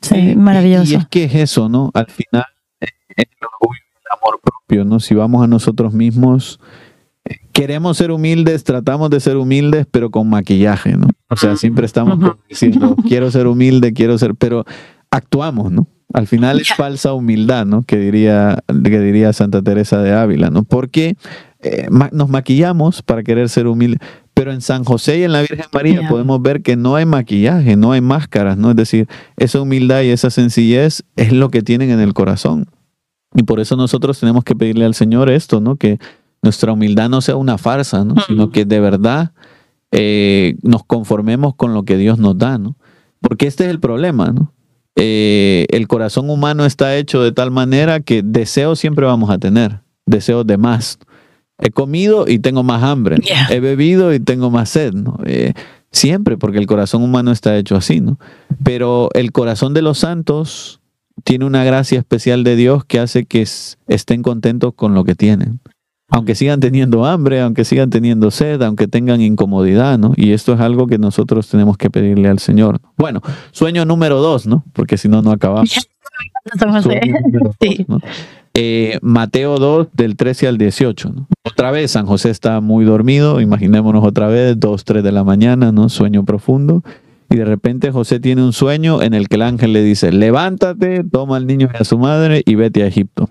[0.00, 0.92] Sí, maravilloso.
[0.92, 1.90] Y, es que es eso, ¿no?
[1.94, 2.46] Al final
[2.80, 4.98] eh, es el orgullo y el amor propio, ¿no?
[4.98, 6.58] Si vamos a nosotros mismos,
[7.24, 11.08] eh, queremos ser humildes, tratamos de ser humildes, pero con maquillaje, ¿no?
[11.28, 14.64] O sea, siempre estamos diciendo, quiero ser humilde, quiero ser, pero
[15.10, 15.86] actuamos, ¿no?
[16.12, 17.82] Al final es falsa humildad, ¿no?
[17.82, 20.62] Que diría, que diría Santa Teresa de Ávila, ¿no?
[20.64, 21.16] Porque
[21.60, 24.00] eh, ma- nos maquillamos para querer ser humildes,
[24.34, 27.76] pero en San José y en la Virgen María podemos ver que no hay maquillaje,
[27.76, 28.70] no hay máscaras, ¿no?
[28.70, 32.66] Es decir, esa humildad y esa sencillez es lo que tienen en el corazón.
[33.34, 35.76] Y por eso nosotros tenemos que pedirle al Señor esto, ¿no?
[35.76, 35.98] Que
[36.42, 38.14] nuestra humildad no sea una farsa, ¿no?
[38.14, 38.22] Ujú.
[38.28, 39.30] Sino que de verdad
[39.92, 42.76] eh, nos conformemos con lo que Dios nos da, ¿no?
[43.20, 44.52] Porque este es el problema, ¿no?
[44.96, 49.80] Eh, el corazón humano está hecho de tal manera que deseos siempre vamos a tener,
[50.06, 50.98] deseos de más.
[51.58, 53.18] He comido y tengo más hambre,
[53.50, 55.18] he bebido y tengo más sed, ¿no?
[55.24, 55.52] Eh,
[55.92, 58.18] siempre, porque el corazón humano está hecho así, ¿no?
[58.64, 60.80] Pero el corazón de los santos
[61.24, 63.46] tiene una gracia especial de Dios que hace que
[63.86, 65.60] estén contentos con lo que tienen.
[66.12, 70.12] Aunque sigan teniendo hambre, aunque sigan teniendo sed, aunque tengan incomodidad, ¿no?
[70.16, 72.80] Y esto es algo que nosotros tenemos que pedirle al Señor.
[72.98, 74.62] Bueno, sueño número dos, ¿no?
[74.74, 75.70] Porque si no, no acabamos.
[78.54, 81.08] Eh, Mateo 2, del 13 al 18.
[81.08, 81.26] ¿no?
[81.42, 83.40] Otra vez, San José está muy dormido.
[83.40, 85.88] Imaginémonos otra vez, 2, 3 de la mañana, ¿no?
[85.88, 86.82] Sueño profundo.
[87.30, 91.02] Y de repente José tiene un sueño en el que el ángel le dice, levántate,
[91.02, 93.30] toma al niño y a su madre y vete a Egipto.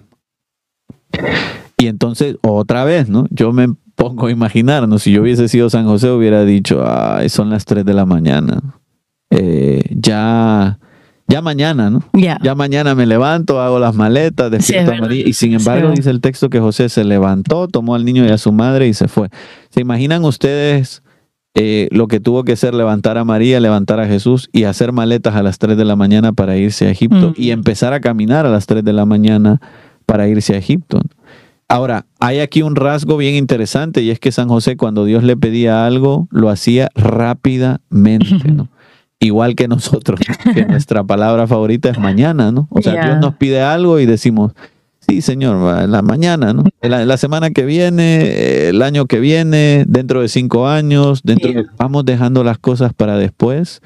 [1.82, 3.26] Y entonces, otra vez, ¿no?
[3.32, 5.00] Yo me pongo a imaginar, ¿no?
[5.00, 8.62] Si yo hubiese sido San José, hubiera dicho, ay, son las 3 de la mañana.
[9.30, 10.80] Eh, ya,
[11.28, 12.04] ya mañana, ¿no?
[12.14, 12.38] Ya.
[12.44, 15.28] Ya mañana me levanto, hago las maletas, despierto Sí, a María.
[15.28, 15.96] Y sin embargo, Sí.
[15.98, 18.94] dice el texto que José se levantó, tomó al niño y a su madre y
[18.94, 19.30] se fue.
[19.70, 21.02] ¿Se imaginan ustedes
[21.54, 25.36] eh, lo que tuvo que ser levantar a María, levantar a Jesús y hacer maletas
[25.36, 27.34] a las 3 de la mañana para irse a Egipto Mm.
[27.36, 29.60] y empezar a caminar a las 3 de la mañana
[30.06, 31.02] para irse a Egipto?
[31.72, 35.38] Ahora, hay aquí un rasgo bien interesante y es que San José cuando Dios le
[35.38, 38.68] pedía algo, lo hacía rápidamente, ¿no?
[39.20, 40.54] Igual que nosotros, ¿no?
[40.54, 42.68] que nuestra palabra favorita es mañana, ¿no?
[42.72, 43.06] O sea.
[43.06, 44.52] Dios nos pide algo y decimos,
[45.00, 46.64] sí, Señor, la mañana, ¿no?
[46.82, 51.66] La, la semana que viene, el año que viene, dentro de cinco años, dentro de-
[51.78, 53.82] vamos dejando las cosas para después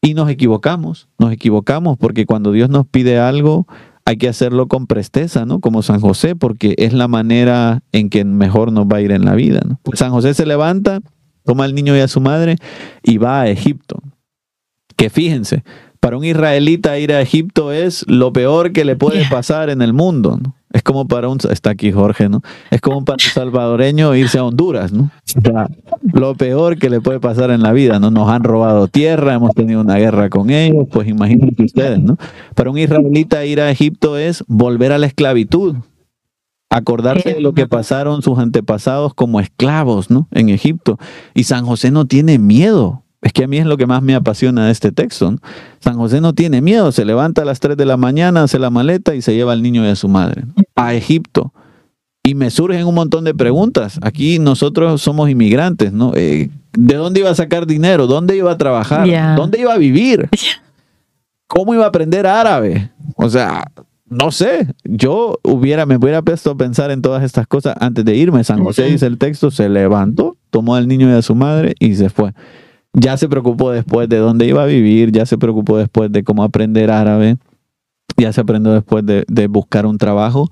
[0.00, 3.66] y nos equivocamos, nos equivocamos porque cuando Dios nos pide algo,
[4.08, 5.60] hay que hacerlo con presteza, ¿no?
[5.60, 9.26] Como San José, porque es la manera en que mejor nos va a ir en
[9.26, 9.78] la vida, ¿no?
[9.82, 11.00] Pues San José se levanta,
[11.44, 12.56] toma al niño y a su madre
[13.02, 14.00] y va a Egipto.
[14.96, 15.62] Que fíjense,
[16.00, 19.30] para un israelita ir a Egipto es lo peor que le puede Yeah.
[19.30, 20.54] pasar en el mundo, ¿no?
[20.72, 22.42] Es como para un, está aquí Jorge, ¿no?
[22.70, 25.04] Es como para un salvadoreño irse a Honduras, ¿no?
[25.36, 25.66] O sea,
[26.12, 28.10] lo peor que le puede pasar en la vida, ¿no?
[28.10, 32.16] Nos han robado tierra, hemos tenido una guerra con ellos, pues imagínense ustedes, ¿no?
[32.54, 35.76] Para un israelita ir a Egipto es volver a la esclavitud,
[36.70, 40.28] acordarse de lo que pasaron sus antepasados como esclavos, ¿no?
[40.32, 40.98] En Egipto.
[41.34, 43.04] Y San José no tiene miedo.
[43.20, 45.32] Es que a mí es lo que más me apasiona de este texto.
[45.32, 45.38] ¿no?
[45.80, 48.70] San José no tiene miedo, se levanta a las 3 de la mañana, hace la
[48.70, 50.44] maleta y se lleva al niño y a su madre
[50.76, 51.52] a Egipto.
[52.22, 53.98] Y me surgen un montón de preguntas.
[54.02, 56.12] Aquí nosotros somos inmigrantes, ¿no?
[56.14, 58.06] Eh, ¿De dónde iba a sacar dinero?
[58.06, 59.08] ¿Dónde iba a trabajar?
[59.36, 60.28] ¿Dónde iba a vivir?
[61.48, 62.90] ¿Cómo iba a aprender árabe?
[63.16, 63.64] O sea,
[64.10, 64.66] no sé.
[64.84, 68.44] Yo hubiera, me hubiera puesto a pensar en todas estas cosas antes de irme.
[68.44, 71.94] San José dice el texto, se levantó, tomó al niño y a su madre y
[71.94, 72.34] se fue.
[73.00, 76.42] Ya se preocupó después de dónde iba a vivir, ya se preocupó después de cómo
[76.42, 77.36] aprender árabe,
[78.16, 80.50] ya se aprendió después de, de buscar un trabajo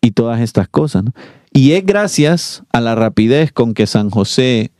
[0.00, 1.04] y todas estas cosas.
[1.04, 1.12] ¿no?
[1.52, 4.70] Y es gracias a la rapidez con que San José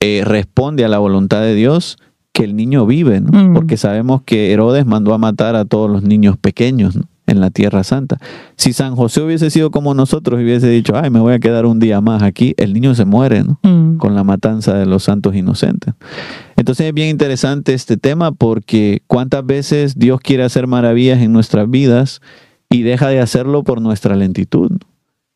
[0.00, 1.98] eh, responde a la voluntad de Dios
[2.32, 3.30] que el niño vive, ¿no?
[3.30, 3.54] Mm.
[3.54, 7.02] porque sabemos que Herodes mandó a matar a todos los niños pequeños ¿no?
[7.26, 8.18] En la Tierra Santa.
[8.56, 11.66] Si San José hubiese sido como nosotros y hubiese dicho, ay, me voy a quedar
[11.66, 13.58] un día más aquí, el niño se muere, ¿no?
[13.62, 13.96] Mm.
[13.98, 15.94] con la matanza de los santos inocentes.
[16.56, 21.68] Entonces es bien interesante este tema porque cuántas veces Dios quiere hacer maravillas en nuestras
[21.70, 22.20] vidas
[22.70, 24.70] y deja de hacerlo por nuestra lentitud.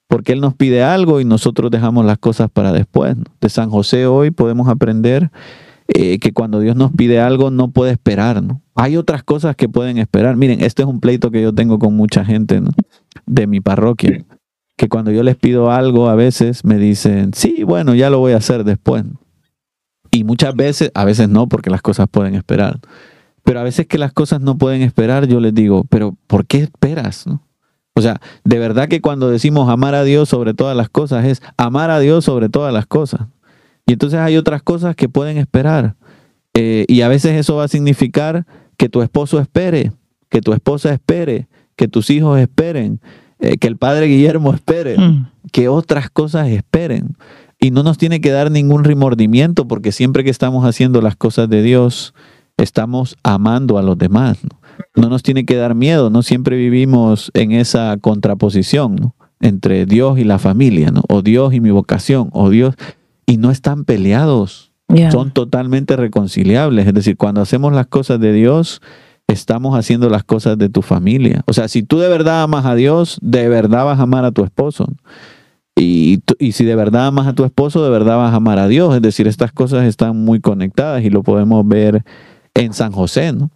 [0.09, 3.16] porque Él nos pide algo y nosotros dejamos las cosas para después.
[3.40, 5.31] De San José hoy podemos aprender
[5.88, 8.42] eh, que cuando Dios nos pide algo no puede esperar.
[8.42, 8.62] ¿no?
[8.75, 10.37] Hay otras cosas que pueden esperar.
[10.37, 12.61] Miren, este es un pleito que yo tengo con mucha gente
[13.27, 14.25] de mi parroquia,
[14.77, 18.33] que cuando yo les pido algo a veces me dicen, sí, bueno, ya lo voy
[18.33, 19.05] a hacer después.
[20.11, 22.81] Y muchas veces, a veces no, porque las cosas pueden esperar.
[23.44, 26.59] Pero a veces que las cosas no pueden esperar, yo les digo, pero ¿por qué
[26.59, 27.27] esperas?
[27.27, 27.42] ¿no?
[27.94, 31.42] O sea, de verdad que cuando decimos amar a Dios sobre todas las cosas es
[31.57, 33.22] amar a Dios sobre todas las cosas.
[33.87, 35.96] Y entonces hay otras cosas que pueden esperar.
[36.55, 38.46] Eh, y a veces eso va a significar
[38.77, 39.92] que tu esposo espere,
[40.29, 43.01] que tu esposa espere, que tus hijos esperen,
[43.38, 45.31] eh, que el padre Guillermo espere, mm.
[45.53, 47.16] que otras cosas esperen.
[47.61, 51.49] Y no nos tiene que dar ningún remordimiento porque siempre que estamos haciendo las cosas
[51.49, 52.14] de Dios,
[52.57, 54.38] estamos amando a los demás.
[54.42, 54.59] ¿no?
[54.94, 60.25] no nos tiene que dar miedo, no siempre vivimos en esa contraposición entre Dios y
[60.25, 61.03] la familia, ¿no?
[61.09, 62.75] o Dios y mi vocación, o Dios,
[63.26, 64.72] y no están peleados,
[65.10, 66.86] son totalmente reconciliables.
[66.86, 68.80] Es decir, cuando hacemos las cosas de Dios,
[69.26, 71.42] estamos haciendo las cosas de tu familia.
[71.46, 74.30] O sea, si tú de verdad amas a Dios, de verdad vas a amar a
[74.30, 74.86] tu esposo.
[75.78, 78.68] Y, y, si de verdad amas a tu esposo, de verdad vas a amar a
[78.68, 78.94] Dios.
[78.94, 82.02] Es decir, estas cosas están muy conectadas y lo podemos ver
[82.54, 83.50] en San José, ¿no?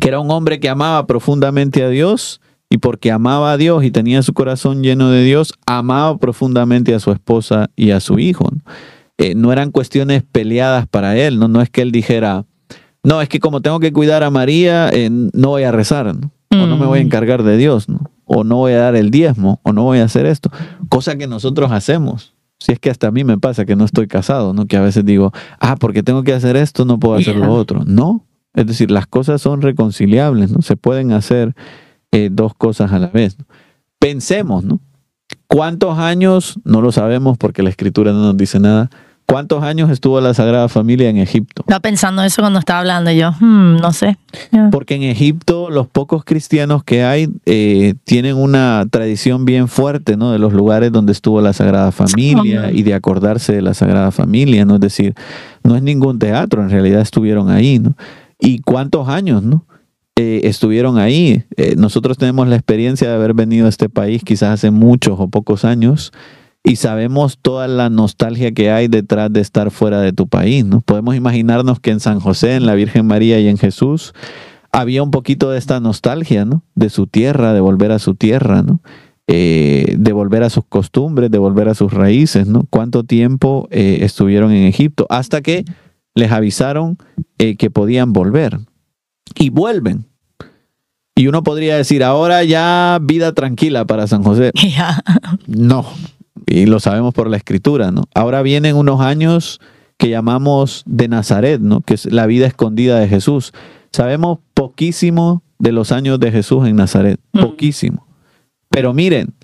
[0.00, 2.40] que era un hombre que amaba profundamente a Dios
[2.72, 7.00] y porque amaba a Dios y tenía su corazón lleno de Dios, amaba profundamente a
[7.00, 8.48] su esposa y a su hijo.
[9.18, 11.48] Eh, no eran cuestiones peleadas para él, ¿no?
[11.48, 12.46] no es que él dijera,
[13.02, 16.66] no, es que como tengo que cuidar a María, eh, no voy a rezar, o
[16.66, 17.06] no me voy a mm.
[17.06, 18.10] encargar de Dios, ¿no?
[18.24, 20.50] o no voy a dar el diezmo, o no voy a hacer esto,
[20.88, 22.32] cosa que nosotros hacemos.
[22.58, 24.66] Si es que hasta a mí me pasa que no estoy casado, ¿no?
[24.66, 27.82] Que a veces digo, ah, porque tengo que hacer esto, no puedo hacer lo otro.
[27.84, 30.62] No, es decir, las cosas son reconciliables, ¿no?
[30.62, 31.54] Se pueden hacer
[32.12, 33.36] eh, dos cosas a la vez.
[33.98, 34.80] Pensemos, ¿no?
[35.46, 36.58] ¿Cuántos años?
[36.64, 38.90] No lo sabemos porque la escritura no nos dice nada.
[39.26, 41.62] ¿Cuántos años estuvo la Sagrada Familia en Egipto?
[41.62, 44.18] Estaba pensando eso cuando estaba hablando yo, hmm, no sé.
[44.70, 50.32] Porque en Egipto los pocos cristianos que hay eh, tienen una tradición bien fuerte, ¿no?
[50.32, 54.66] De los lugares donde estuvo la Sagrada Familia y de acordarse de la Sagrada Familia,
[54.66, 54.74] ¿no?
[54.74, 55.14] Es decir,
[55.62, 57.94] no es ningún teatro, en realidad estuvieron ahí, ¿no?
[58.42, 59.64] y cuántos años, ¿no?
[60.16, 61.44] Eh, estuvieron ahí.
[61.56, 65.28] Eh, nosotros tenemos la experiencia de haber venido a este país quizás hace muchos o
[65.28, 66.12] pocos años
[66.64, 70.80] y sabemos toda la nostalgia que hay detrás de estar fuera de tu país, ¿no?
[70.80, 74.12] Podemos imaginarnos que en San José, en la Virgen María y en Jesús
[74.70, 76.62] había un poquito de esta nostalgia, ¿no?
[76.74, 78.80] De su tierra, de volver a su tierra, ¿no?
[79.26, 82.66] Eh, de volver a sus costumbres, de volver a sus raíces, ¿no?
[82.70, 85.06] ¿Cuánto tiempo estuvieron en Egipto?
[85.08, 85.64] Hasta que
[86.14, 86.98] les avisaron
[87.38, 88.58] eh, que podían volver.
[89.38, 90.06] Y vuelven.
[91.14, 94.52] Y uno podría decir, ahora ya vida tranquila para San José.
[95.46, 95.86] No,
[96.46, 98.04] y lo sabemos por la escritura, ¿no?
[98.14, 99.60] Ahora vienen unos años
[99.98, 101.80] que llamamos de Nazaret, ¿no?
[101.80, 103.52] Que es la vida escondida de Jesús.
[103.92, 107.40] Sabemos poquísimo de los años de Jesús en Nazaret, mm.
[107.40, 108.06] poquísimo.
[108.68, 109.34] Pero miren,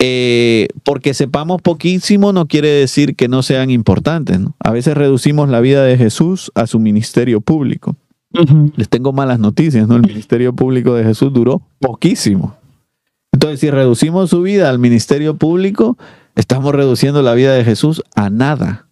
[0.00, 4.38] eh, porque sepamos poquísimo no quiere decir que no sean importantes.
[4.58, 7.96] A veces reducimos la vida de Jesús a su ministerio público.
[8.76, 9.96] Les tengo malas noticias, ¿no?
[9.96, 12.56] El ministerio público de Jesús duró poquísimo.
[13.32, 15.96] Entonces, si reducimos su vida al ministerio público,
[16.34, 18.88] estamos reduciendo la vida de Jesús a nada.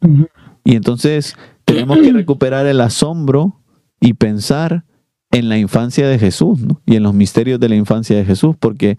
[0.64, 3.60] Y entonces tenemos que recuperar el asombro
[4.00, 4.84] y pensar
[5.30, 8.98] en la infancia de Jesús y en los misterios de la infancia de Jesús, porque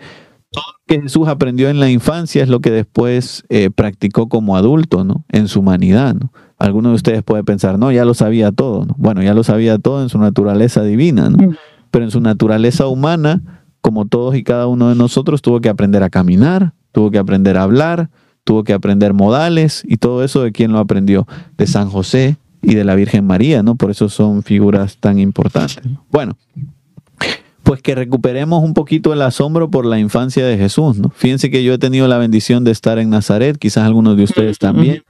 [0.50, 4.58] todo lo que Jesús aprendió en la infancia es lo que después eh, practicó como
[4.58, 5.26] adulto, ¿no?
[5.30, 6.32] En su humanidad, ¿no?
[6.58, 8.96] Alguno de ustedes puede pensar, no, ya lo sabía todo, ¿no?
[8.98, 11.56] Bueno, ya lo sabía todo en su naturaleza divina, ¿no?
[11.92, 16.04] Pero en su naturaleza humana, como todos y cada uno de nosotros, tuvo que aprender
[16.04, 18.10] a caminar, tuvo que aprender a hablar,
[18.44, 22.76] tuvo que aprender modales y todo eso de quién lo aprendió, de San José y
[22.76, 23.76] de la Virgen María, ¿no?
[23.76, 25.84] Por eso son figuras tan importantes.
[26.12, 26.38] Bueno,
[27.64, 31.10] pues que recuperemos un poquito el asombro por la infancia de Jesús, ¿no?
[31.10, 34.60] Fíjense que yo he tenido la bendición de estar en Nazaret, quizás algunos de ustedes
[34.60, 35.04] también,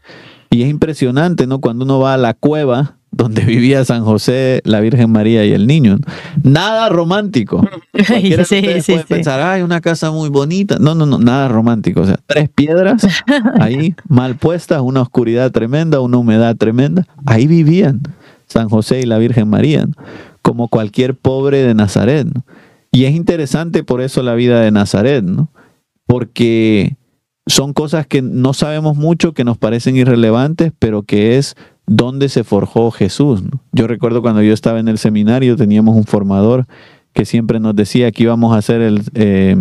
[0.54, 1.60] y es impresionante, ¿no?
[1.60, 5.66] Cuando uno va a la cueva donde vivía San José, la Virgen María y el
[5.68, 5.98] niño.
[6.44, 7.68] Nada romántico.
[8.08, 10.78] Cualquiera sí, puede pensar, ay, una casa muy bonita.
[10.80, 12.02] No, no, no, nada romántico.
[12.02, 13.08] O sea, tres piedras
[13.60, 17.08] ahí mal puestas, una oscuridad tremenda, una humedad tremenda.
[17.26, 18.02] Ahí vivían
[18.46, 19.88] San José y la Virgen María
[20.44, 22.28] como cualquier pobre de Nazaret.
[22.92, 25.50] Y es interesante por eso la vida de Nazaret, ¿no?
[26.06, 26.96] porque
[27.46, 32.44] son cosas que no sabemos mucho, que nos parecen irrelevantes, pero que es donde se
[32.44, 33.44] forjó Jesús.
[33.72, 36.66] Yo recuerdo cuando yo estaba en el seminario, teníamos un formador
[37.12, 39.56] que siempre nos decía que íbamos a hacer el, eh,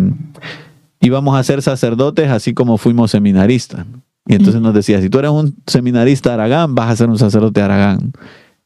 [1.01, 3.85] íbamos a ser sacerdotes así como fuimos seminaristas.
[4.25, 7.61] Y entonces nos decía, si tú eres un seminarista Aragán, vas a ser un sacerdote
[7.61, 8.13] Aragán.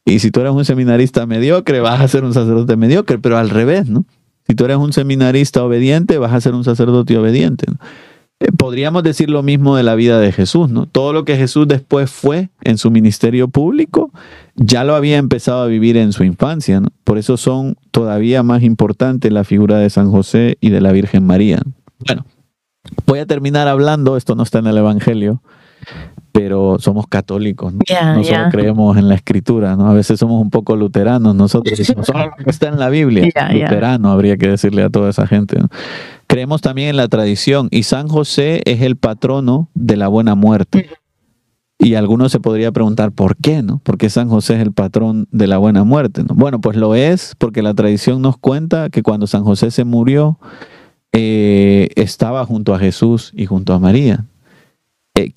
[0.04, 3.50] Y si tú eres un seminarista mediocre, vas a ser un sacerdote mediocre, pero al
[3.50, 4.06] revés, ¿no?
[4.46, 7.66] Si tú eres un seminarista obediente, vas a ser un sacerdote obediente.
[7.66, 7.74] Eh,
[8.56, 10.86] podríamos decir lo mismo de la vida de Jesús, ¿no?
[10.86, 14.12] Todo lo que Jesús después fue en su ministerio público,
[14.54, 16.88] ya lo había empezado a vivir en su infancia, ¿no?
[17.04, 21.26] Por eso son todavía más importantes la figura de San José y de la Virgen
[21.26, 21.60] María.
[22.06, 22.24] Bueno,
[23.06, 25.42] voy a terminar hablando, esto no está en el Evangelio,
[26.30, 27.80] pero somos católicos, ¿no?
[28.14, 29.88] nosotros creemos en la escritura, ¿no?
[29.88, 34.36] A veces somos un poco luteranos nosotros, no solo está en la Biblia, luterano habría
[34.36, 35.68] que decirle a toda esa gente, ¿no?
[36.28, 40.90] Creemos también en la tradición y San José es el patrono de la buena muerte.
[41.78, 43.62] Y algunos se podría preguntar, ¿por qué?
[43.62, 43.78] ¿no?
[43.78, 46.24] ¿Por qué San José es el patrón de la buena muerte?
[46.24, 46.34] ¿no?
[46.34, 50.38] Bueno, pues lo es porque la tradición nos cuenta que cuando San José se murió,
[51.12, 54.26] eh, estaba junto a Jesús y junto a María.
[55.14, 55.32] Eh,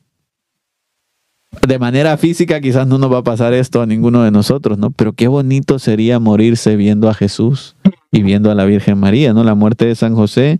[1.66, 4.92] de manera física quizás no nos va a pasar esto a ninguno de nosotros, ¿no?
[4.92, 7.78] Pero qué bonito sería morirse viendo a Jesús
[8.12, 9.44] y viendo a la Virgen María, ¿no?
[9.44, 10.60] La muerte de San José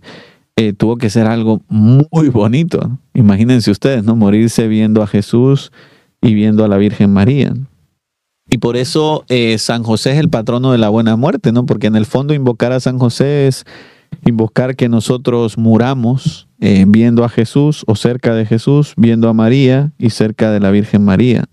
[0.56, 2.98] eh, tuvo que ser algo muy bonito.
[3.14, 4.16] Imagínense ustedes, ¿no?
[4.16, 5.70] Morirse viendo a Jesús
[6.20, 7.54] y viendo a la Virgen María.
[8.50, 11.66] Y por eso eh, San José es el patrono de la buena muerte, ¿no?
[11.66, 13.64] Porque en el fondo invocar a San José es
[14.26, 19.92] invocar que nosotros muramos eh, viendo a Jesús o cerca de Jesús, viendo a María
[19.98, 21.44] y cerca de la Virgen María.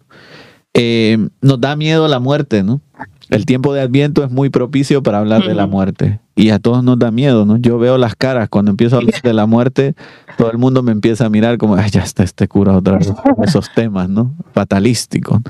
[1.42, 2.82] nos da miedo la muerte, ¿no?
[3.30, 6.84] El tiempo de Adviento es muy propicio para hablar de la muerte y a todos
[6.84, 7.58] nos da miedo, ¿no?
[7.58, 9.94] Yo veo las caras cuando empiezo a hablar de la muerte,
[10.38, 13.14] todo el mundo me empieza a mirar como, Ay, ya está este cura otra vez,
[13.44, 14.34] esos temas, ¿no?
[14.54, 15.42] Fatalísticos.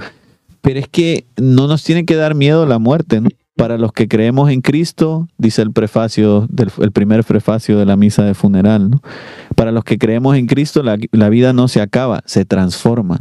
[0.62, 3.30] Pero es que no nos tiene que dar miedo la muerte, ¿no?
[3.56, 7.96] Para los que creemos en Cristo, dice el prefacio, del, el primer prefacio de la
[7.96, 9.02] misa de funeral, ¿no?
[9.56, 13.20] Para los que creemos en Cristo, la, la vida no se acaba, se transforma.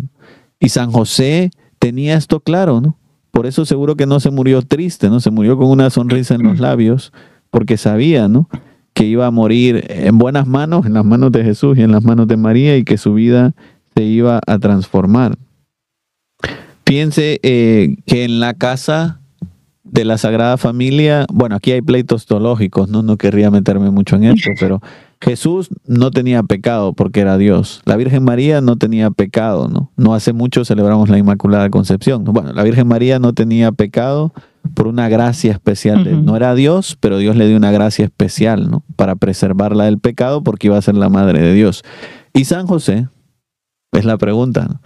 [0.59, 2.98] Y San José tenía esto claro, ¿no?
[3.39, 5.21] Por eso seguro que no se murió triste, ¿no?
[5.21, 7.13] Se murió con una sonrisa en los labios,
[7.51, 8.49] porque sabía, ¿no?
[8.95, 12.03] Que iba a morir en buenas manos, en las manos de Jesús y en las
[12.03, 13.55] manos de María, y que su vida
[13.95, 15.37] se iba a transformar.
[16.83, 19.21] Piense eh, que en la casa
[19.85, 23.05] de la Sagrada Familia, bueno, aquí hay pleitos teológicos, ¿no?
[23.05, 24.83] No querría meterme mucho en eso, pero
[25.21, 27.83] Jesús no tenía pecado porque era Dios.
[27.85, 29.91] La Virgen María no tenía pecado, ¿no?
[29.97, 32.25] No hace mucho celebramos la Inmaculada Concepción.
[32.25, 34.33] Bueno, la Virgen María no tenía pecado
[34.75, 36.25] por una gracia especial.
[36.25, 38.85] No era Dios, pero Dios le dio una gracia especial, ¿no?
[38.97, 41.83] Para preservarla del pecado porque iba a ser la madre de Dios.
[42.33, 43.09] Y San José,
[43.93, 44.81] es la pregunta,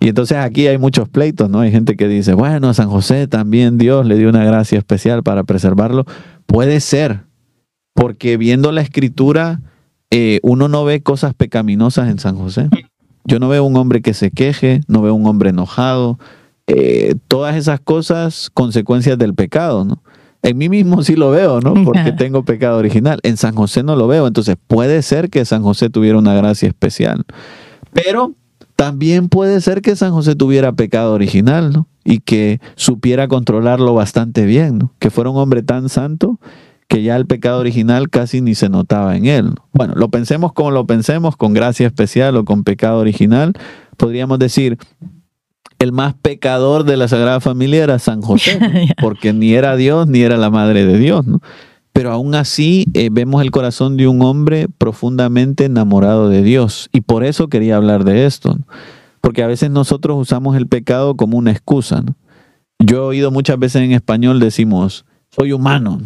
[0.00, 1.60] Y entonces aquí hay muchos pleitos, ¿no?
[1.60, 5.44] Hay gente que dice, bueno, San José también Dios le dio una gracia especial para
[5.44, 6.04] preservarlo.
[6.46, 7.24] Puede ser,
[7.94, 9.60] porque viendo la escritura
[10.10, 12.68] eh, uno no ve cosas pecaminosas en San José.
[13.24, 16.18] Yo no veo un hombre que se queje, no veo un hombre enojado.
[16.68, 20.02] Eh, todas esas cosas, consecuencias del pecado, ¿no?
[20.42, 21.74] En mí mismo sí lo veo, ¿no?
[21.84, 23.18] Porque tengo pecado original.
[23.24, 24.28] En San José no lo veo.
[24.28, 27.24] Entonces puede ser que San José tuviera una gracia especial.
[27.92, 28.32] Pero
[28.76, 31.88] también puede ser que San José tuviera pecado original, ¿no?
[32.04, 34.92] Y que supiera controlarlo bastante bien, ¿no?
[35.00, 36.38] Que fuera un hombre tan santo
[36.88, 39.50] que ya el pecado original casi ni se notaba en él.
[39.72, 43.54] Bueno, lo pensemos como lo pensemos, con gracia especial o con pecado original,
[43.96, 44.78] podríamos decir,
[45.78, 48.58] el más pecador de la Sagrada Familia era San José,
[49.00, 51.40] porque ni era Dios ni era la madre de Dios, ¿no?
[51.92, 56.90] Pero aún así eh, vemos el corazón de un hombre profundamente enamorado de Dios.
[56.92, 58.58] Y por eso quería hablar de esto.
[59.22, 62.04] Porque a veces nosotros usamos el pecado como una excusa.
[62.78, 66.02] Yo he oído muchas veces en español decimos, soy humano.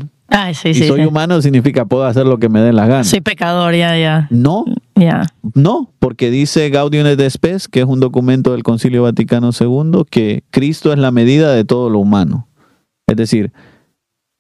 [0.64, 3.04] Y soy humano significa puedo hacer lo que me dé la gana.
[3.04, 4.28] Soy pecador, ya, ya.
[4.30, 4.64] No.
[4.94, 5.26] Ya.
[5.54, 10.44] No, porque dice Gaudium et Spes, que es un documento del Concilio Vaticano II, que
[10.50, 12.46] Cristo es la medida de todo lo humano.
[13.06, 13.52] Es decir,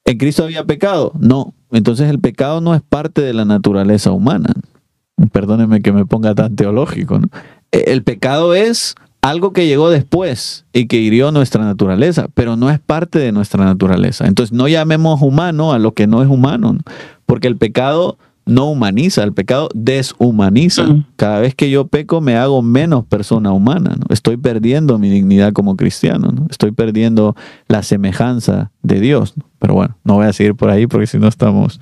[0.04, 1.12] ¿en Cristo había pecado?
[1.18, 1.54] No.
[1.72, 4.52] Entonces el pecado no es parte de la naturaleza humana.
[5.32, 7.18] Perdóneme que me ponga tan teológico.
[7.18, 7.28] ¿no?
[7.72, 12.78] El pecado es algo que llegó después y que hirió nuestra naturaleza, pero no es
[12.78, 14.26] parte de nuestra naturaleza.
[14.26, 16.78] Entonces no llamemos humano a lo que no es humano,
[17.26, 20.84] porque el pecado no humaniza, el pecado deshumaniza.
[20.84, 21.06] Mm.
[21.16, 24.06] Cada vez que yo peco me hago menos persona humana, ¿no?
[24.08, 26.46] estoy perdiendo mi dignidad como cristiano, ¿no?
[26.50, 27.36] estoy perdiendo
[27.68, 29.34] la semejanza de Dios.
[29.58, 31.80] Pero bueno, no voy a seguir por ahí porque si no estamos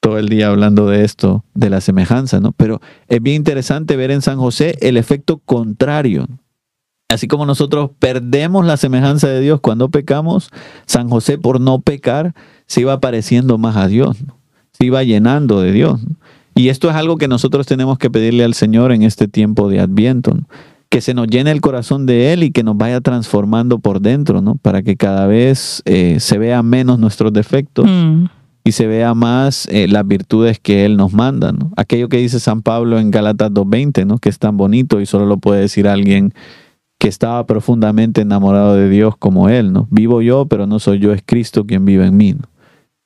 [0.00, 2.52] todo el día hablando de esto, de la semejanza, ¿no?
[2.52, 6.28] Pero es bien interesante ver en San José el efecto contrario.
[7.08, 10.50] Así como nosotros perdemos la semejanza de Dios cuando pecamos,
[10.86, 12.34] San José por no pecar
[12.66, 14.16] se iba pareciendo más a Dios,
[14.72, 16.00] se iba llenando de Dios.
[16.56, 19.78] Y esto es algo que nosotros tenemos que pedirle al Señor en este tiempo de
[19.80, 20.48] Adviento, ¿no?
[20.88, 24.40] que se nos llene el corazón de Él y que nos vaya transformando por dentro,
[24.40, 24.54] ¿no?
[24.54, 28.26] Para que cada vez eh, se vea menos nuestros defectos Mm.
[28.64, 31.72] y se vea más eh, las virtudes que Él nos manda, ¿no?
[31.76, 34.18] Aquello que dice San Pablo en Gálatas 2.20, ¿no?
[34.18, 36.32] Que es tan bonito y solo lo puede decir alguien
[36.98, 39.86] que estaba profundamente enamorado de Dios como Él, ¿no?
[39.90, 42.48] Vivo yo, pero no soy yo, es Cristo quien vive en mí, ¿no?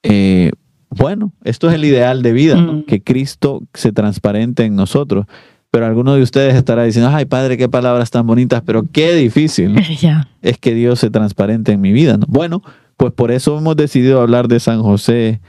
[0.03, 0.53] Eh,
[0.91, 2.75] bueno, esto es el ideal de vida, ¿no?
[2.75, 2.83] Mm.
[2.85, 5.27] Que Cristo se transparente en nosotros.
[5.71, 9.75] Pero alguno de ustedes estará diciendo, ay padre, qué palabras tan bonitas, pero qué difícil.
[9.75, 9.81] ¿no?
[10.43, 12.17] Es que Dios se transparente en mi vida.
[12.17, 12.27] ¿no?
[12.29, 12.63] Bueno,
[12.97, 15.41] pues por eso hemos decidido hablar de San José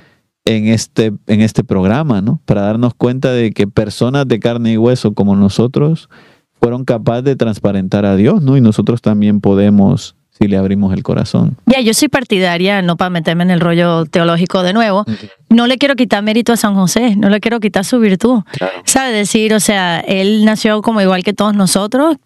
[0.46, 2.42] en este, en este programa, ¿no?
[2.46, 6.10] Para darnos cuenta de que personas de carne y hueso como nosotros
[6.62, 8.56] fueron capaces de transparentar a Dios, ¿no?
[8.56, 11.58] Y nosotros también podemos si le abrimos el corazón.
[11.66, 15.06] Ya, yo soy partidaria, no para meterme en el rollo teológico de nuevo,
[15.50, 18.42] no le quiero quitar mérito a San José, no le quiero quitar su virtud.
[18.86, 19.54] ¿Sabe decir?
[19.54, 22.18] O sea, él nació como igual que todos nosotros,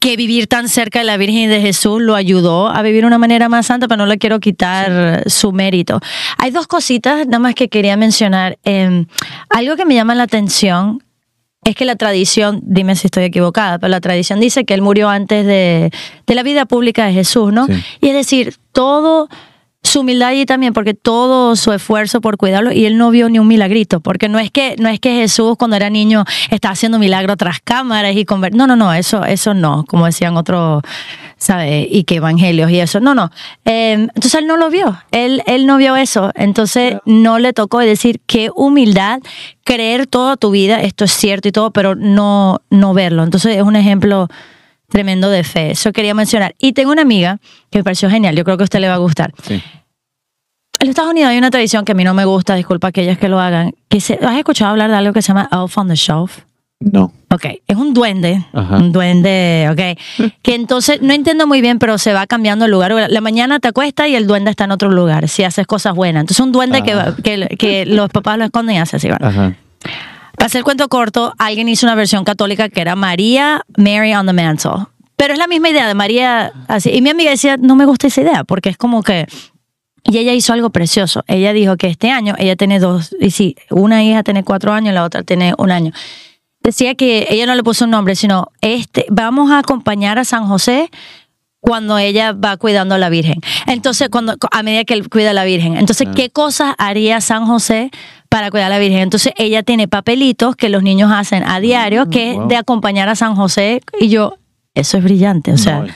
[0.00, 3.06] que vivir tan cerca de la Virgen y de Jesús lo ayudó a vivir de
[3.06, 6.00] una manera más santa, pero no le quiero quitar su mérito.
[6.36, 8.58] Hay dos cositas nada más que quería mencionar.
[8.64, 9.06] Eh,
[9.48, 11.02] algo que me llama la atención
[11.64, 15.08] es que la tradición, dime si estoy equivocada, pero la tradición dice que él murió
[15.08, 15.90] antes de,
[16.26, 17.66] de la vida pública de Jesús, ¿no?
[17.66, 17.72] Sí.
[18.00, 19.28] Y es decir, todo
[19.96, 23.38] su humildad allí también, porque todo su esfuerzo por cuidarlo, y él no vio ni
[23.38, 26.98] un milagrito, porque no es que, no es que Jesús cuando era niño estaba haciendo
[26.98, 30.82] milagro tras cámaras y conver no, no, no, eso, eso no, como decían otros,
[31.38, 31.88] ¿sabes?
[31.90, 33.30] Y que evangelios y eso, no, no.
[33.64, 37.78] Eh, entonces él no lo vio, él, él no vio eso, entonces no le tocó
[37.78, 39.20] decir qué humildad,
[39.64, 43.22] creer toda tu vida, esto es cierto y todo, pero no, no verlo.
[43.22, 44.28] Entonces es un ejemplo
[44.90, 45.70] tremendo de fe.
[45.70, 46.54] Eso quería mencionar.
[46.58, 47.38] Y tengo una amiga
[47.70, 49.32] que me pareció genial, yo creo que a usted le va a gustar.
[49.42, 49.62] Sí.
[50.78, 53.18] En los Estados Unidos hay una tradición que a mí no me gusta, disculpa aquellas
[53.18, 55.88] que lo hagan, que se, ¿has escuchado hablar de algo que se llama Elf on
[55.88, 56.40] the Shelf?
[56.78, 57.10] No.
[57.32, 58.76] Ok, es un duende, Ajá.
[58.76, 62.92] un duende, ok, que entonces no entiendo muy bien, pero se va cambiando el lugar.
[63.08, 66.20] La mañana te acuestas y el duende está en otro lugar, si haces cosas buenas.
[66.22, 67.14] Entonces un duende que, Ah.
[67.24, 69.08] que, que los papás lo esconden y hace así.
[69.08, 69.28] ¿verdad?
[69.28, 69.54] Ajá.
[70.36, 74.26] Para hacer el cuento corto, alguien hizo una versión católica que era María, Mary on
[74.26, 74.86] the Mantle.
[75.16, 76.90] Pero es la misma idea de María así.
[76.90, 79.26] Y mi amiga decía, no me gusta esa idea, porque es como que...
[80.08, 81.24] Y ella hizo algo precioso.
[81.26, 84.94] Ella dijo que este año ella tiene dos, y sí, una hija tiene cuatro años
[84.94, 85.92] la otra tiene un año.
[86.60, 90.46] Decía que ella no le puso un nombre, sino este, vamos a acompañar a San
[90.46, 90.90] José
[91.60, 93.40] cuando ella va cuidando a la Virgen.
[93.66, 95.76] Entonces, cuando a medida que él cuida a la Virgen.
[95.76, 96.12] Entonces, Ah.
[96.14, 97.90] ¿qué cosas haría San José
[98.28, 99.00] para cuidar a la Virgen?
[99.00, 103.16] Entonces, ella tiene papelitos que los niños hacen a diario, que es de acompañar a
[103.16, 103.80] San José.
[104.00, 104.36] Y yo,
[104.74, 105.94] eso es brillante, o sea, No, es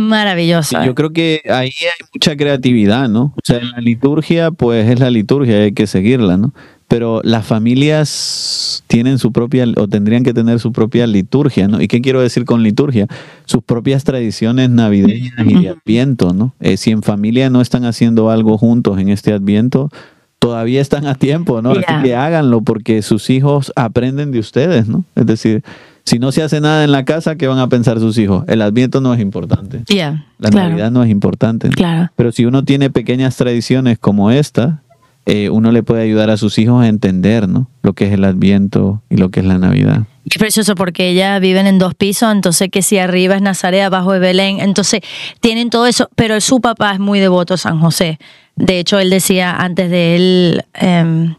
[0.00, 0.84] maravillosa.
[0.84, 3.34] yo creo que ahí hay mucha creatividad, ¿no?
[3.36, 6.52] O sea, en la liturgia, pues es la liturgia, hay que seguirla, ¿no?
[6.88, 11.82] Pero las familias tienen su propia, o tendrían que tener su propia liturgia, ¿no?
[11.82, 13.06] ¿Y qué quiero decir con liturgia?
[13.44, 16.54] Sus propias tradiciones navideñas y de adviento, ¿no?
[16.60, 19.90] Eh, si en familia no están haciendo algo juntos en este adviento,
[20.38, 21.74] todavía están a tiempo, ¿no?
[21.74, 21.82] Yeah.
[21.86, 25.04] Así que háganlo porque sus hijos aprenden de ustedes, ¿no?
[25.14, 25.62] Es decir,
[26.08, 28.44] si no se hace nada en la casa, ¿qué van a pensar sus hijos?
[28.48, 29.82] El adviento no es importante.
[29.88, 31.68] Yeah, La claro, Navidad no es importante.
[31.68, 32.10] claro.
[32.16, 34.82] Pero si uno tiene pequeñas tradiciones como esta,
[35.26, 37.68] eh, uno le puede ayudar a sus hijos a entender ¿no?
[37.82, 40.04] lo que es el Adviento y lo que es la Navidad.
[40.24, 44.14] Es precioso porque ellas viven en dos pisos, entonces que si arriba es Nazaret, abajo
[44.14, 45.00] es Belén, entonces
[45.40, 48.18] tienen todo eso, pero su papá es muy devoto a San José.
[48.56, 51.34] De hecho, él decía antes de él em,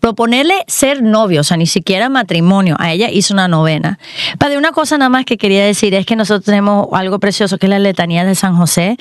[0.00, 3.98] proponerle ser novio, o sea, ni siquiera matrimonio, a ella hizo una novena.
[4.38, 7.66] Padre, una cosa nada más que quería decir es que nosotros tenemos algo precioso que
[7.66, 8.96] es la letanía de San José.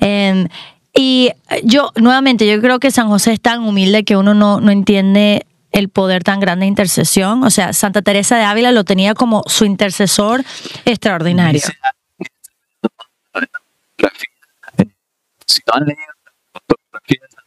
[0.00, 0.48] Em,
[0.94, 1.30] y
[1.62, 5.46] yo, nuevamente, yo creo que San José es tan humilde que uno no, no entiende
[5.72, 7.44] el poder tan grande de intercesión.
[7.44, 10.44] O sea, Santa Teresa de Ávila lo tenía como su intercesor
[10.84, 11.60] extraordinario.
[15.46, 16.19] Si no han leído la fotografía de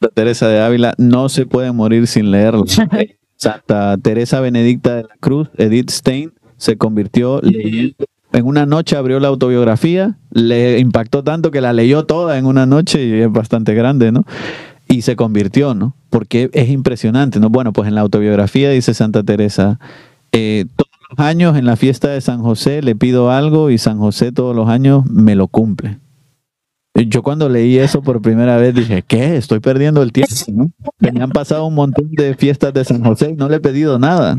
[0.04, 2.66] Santa Teresa de Ávila, no se puede morir sin leerlo.
[3.38, 8.06] Santa Teresa Benedicta de la Cruz, Edith Stein, se convirtió leyendo.
[8.34, 12.66] En una noche abrió la autobiografía, le impactó tanto que la leyó toda en una
[12.66, 14.26] noche y es bastante grande, ¿no?
[14.90, 15.96] Y se convirtió, ¿no?
[16.10, 17.50] Porque es impresionante, ¿no?
[17.50, 19.80] Bueno, pues en la autobiografía dice Santa Teresa,
[20.34, 24.00] eh, todos los años en la fiesta de San José le pido algo y San
[24.00, 26.00] José todos los años me lo cumple.
[26.96, 29.36] Yo cuando leí eso por primera vez dije, ¿qué?
[29.36, 30.34] Estoy perdiendo el tiempo.
[30.50, 30.72] ¿no?
[31.00, 33.98] Me han pasado un montón de fiestas de San José y no le he pedido
[33.98, 34.38] nada.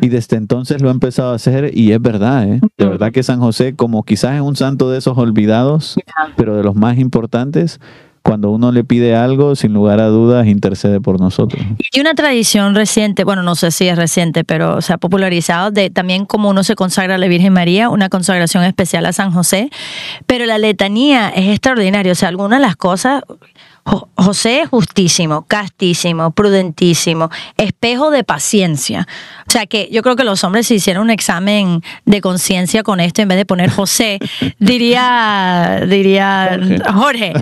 [0.00, 2.60] Y desde entonces lo he empezado a hacer y es verdad, ¿eh?
[2.78, 5.96] De verdad que San José, como quizás es un santo de esos olvidados,
[6.36, 7.80] pero de los más importantes,
[8.22, 11.62] cuando uno le pide algo, sin lugar a dudas, intercede por nosotros.
[11.92, 15.90] Y una tradición reciente, bueno, no sé si es reciente, pero se ha popularizado de
[15.90, 19.70] también como uno se consagra a la Virgen María, una consagración especial a San José,
[20.26, 23.22] pero la letanía es extraordinaria, o sea, algunas de las cosas
[24.16, 29.06] José es justísimo, castísimo, prudentísimo, espejo de paciencia.
[29.46, 33.00] O sea que yo creo que los hombres si hicieran un examen de conciencia con
[33.00, 34.18] esto, en vez de poner José,
[34.58, 36.60] diría, diría
[36.94, 37.32] Jorge.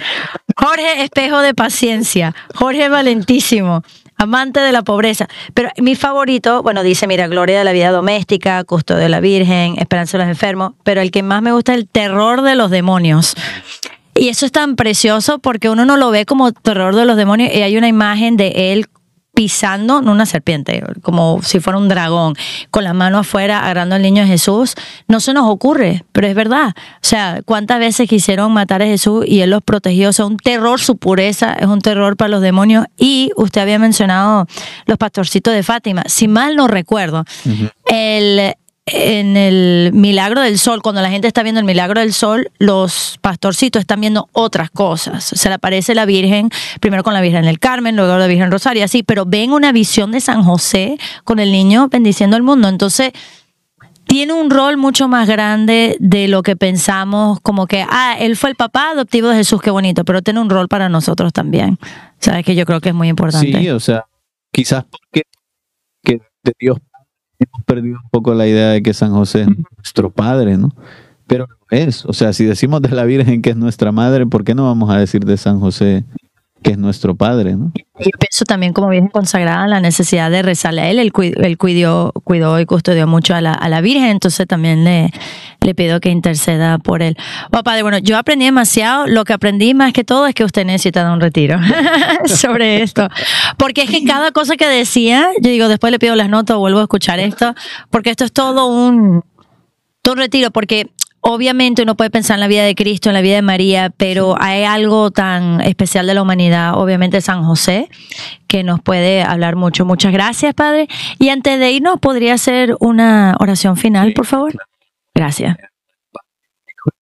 [0.57, 2.35] Jorge, espejo de paciencia.
[2.55, 3.83] Jorge valentísimo
[4.19, 5.29] amante de la pobreza.
[5.55, 9.77] Pero mi favorito, bueno, dice, mira, gloria de la vida doméstica, custodio de la Virgen,
[9.79, 12.71] esperanza de los enfermos, pero el que más me gusta es el terror de los
[12.71, 13.35] demonios.
[14.19, 17.55] Y eso es tan precioso porque uno no lo ve como terror de los demonios
[17.55, 18.87] y hay una imagen de él
[19.39, 22.35] pisando, no una serpiente, como si fuera un dragón,
[22.73, 24.75] con la mano afuera agarrando al niño Jesús,
[25.07, 26.75] no se nos ocurre, pero es verdad.
[26.77, 30.09] O sea, cuántas veces quisieron matar a Jesús y él los protegió.
[30.09, 32.87] O sea, un terror, su pureza es un terror para los demonios.
[32.97, 34.49] Y usted había mencionado
[34.87, 36.03] los pastorcitos de Fátima.
[36.07, 37.25] Si mal no recuerdo,
[37.87, 38.57] el
[38.93, 43.19] en el milagro del sol, cuando la gente está viendo el milagro del sol, los
[43.21, 45.25] pastorcitos están viendo otras cosas.
[45.25, 48.85] Se le aparece la Virgen, primero con la Virgen del Carmen, luego la Virgen Rosario,
[48.85, 52.69] así, pero ven una visión de San José con el niño bendiciendo el mundo.
[52.69, 53.13] Entonces,
[54.09, 58.51] tiene un rol mucho más grande de lo que pensamos, como que, ah, él fue
[58.51, 61.79] el papá adoptivo de Jesús, qué bonito, pero tiene un rol para nosotros también.
[62.19, 63.61] Sabes que yo creo que es muy importante.
[63.61, 64.07] Sí, o sea,
[64.51, 65.23] quizás porque
[66.03, 66.79] que de Dios
[67.39, 70.75] hemos perdido un poco la idea de que San José es nuestro padre, ¿no?
[71.27, 74.55] Pero es, o sea, si decimos de la Virgen que es nuestra madre, ¿por qué
[74.55, 76.05] no vamos a decir de San José
[76.63, 77.73] que es nuestro Padre, ¿no?
[77.75, 82.61] Yo pienso también como bien consagrada la necesidad de rezarle a él, él, cuidó, cuidó
[82.61, 85.11] y custodió mucho a la, a la Virgen, entonces también le,
[85.61, 87.17] le pido que interceda por él.
[87.53, 90.65] Oh, padre, bueno, yo aprendí demasiado, lo que aprendí más que todo es que usted
[90.65, 91.59] necesita dar un retiro
[92.27, 93.09] sobre esto,
[93.57, 96.81] porque es que cada cosa que decía, yo digo, después le pido las notas, vuelvo
[96.81, 97.55] a escuchar esto,
[97.91, 99.25] porque esto es todo un,
[100.03, 100.91] todo un retiro, porque
[101.21, 104.37] obviamente uno puede pensar en la vida de Cristo, en la vida de María, pero
[104.41, 107.89] hay algo tan especial de la humanidad, obviamente San José,
[108.47, 109.85] que nos puede hablar mucho.
[109.85, 110.89] Muchas gracias, Padre.
[111.19, 114.55] Y antes de irnos, ¿podría hacer una oración final, por favor?
[115.15, 115.57] Gracias.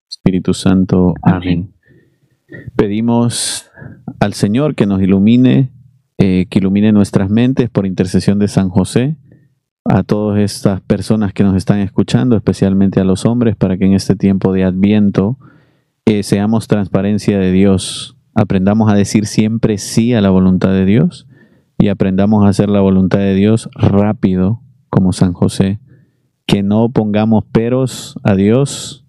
[0.09, 1.73] Espíritu Santo, amén.
[2.75, 3.71] Pedimos
[4.21, 5.71] al Señor que nos ilumine,
[6.19, 9.17] eh, que ilumine nuestras mentes por intercesión de San José
[9.89, 13.93] a todas estas personas que nos están escuchando, especialmente a los hombres, para que en
[13.93, 15.39] este tiempo de adviento
[16.05, 21.27] eh, seamos transparencia de Dios, aprendamos a decir siempre sí a la voluntad de Dios
[21.79, 24.61] y aprendamos a hacer la voluntad de Dios rápido,
[24.91, 25.81] como San José,
[26.47, 29.05] que no pongamos peros a Dios,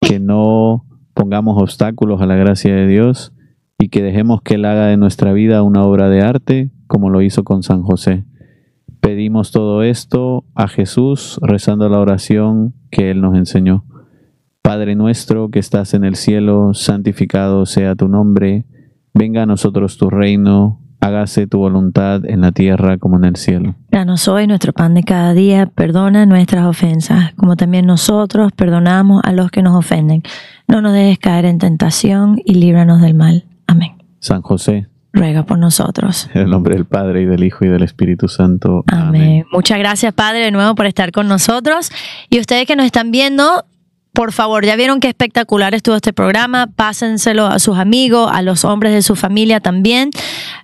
[0.00, 0.84] que no
[1.14, 3.32] pongamos obstáculos a la gracia de Dios
[3.78, 7.22] y que dejemos que Él haga de nuestra vida una obra de arte, como lo
[7.22, 8.24] hizo con San José.
[9.06, 13.84] Pedimos todo esto a Jesús rezando la oración que Él nos enseñó.
[14.62, 18.66] Padre nuestro que estás en el cielo, santificado sea tu nombre,
[19.14, 23.76] venga a nosotros tu reino, hágase tu voluntad en la tierra como en el cielo.
[23.92, 29.30] Danos hoy nuestro pan de cada día, perdona nuestras ofensas, como también nosotros perdonamos a
[29.30, 30.24] los que nos ofenden.
[30.66, 33.44] No nos dejes caer en tentación y líbranos del mal.
[33.68, 33.92] Amén.
[34.18, 36.28] San José ruega por nosotros.
[36.34, 38.84] En el nombre del Padre y del Hijo y del Espíritu Santo.
[38.86, 39.44] Amén.
[39.50, 41.90] Muchas gracias, Padre, de nuevo por estar con nosotros.
[42.30, 43.64] Y ustedes que nos están viendo,
[44.12, 46.68] por favor, ya vieron qué espectacular estuvo este programa.
[46.68, 50.10] Pásenselo a sus amigos, a los hombres de su familia también.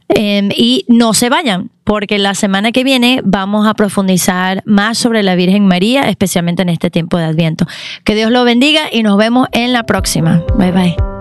[0.09, 5.22] Em, y no se vayan, porque la semana que viene vamos a profundizar más sobre
[5.22, 7.66] la Virgen María, especialmente en este tiempo de Adviento.
[8.05, 10.42] Que Dios lo bendiga y nos vemos en la próxima.
[10.59, 11.12] Bye bye.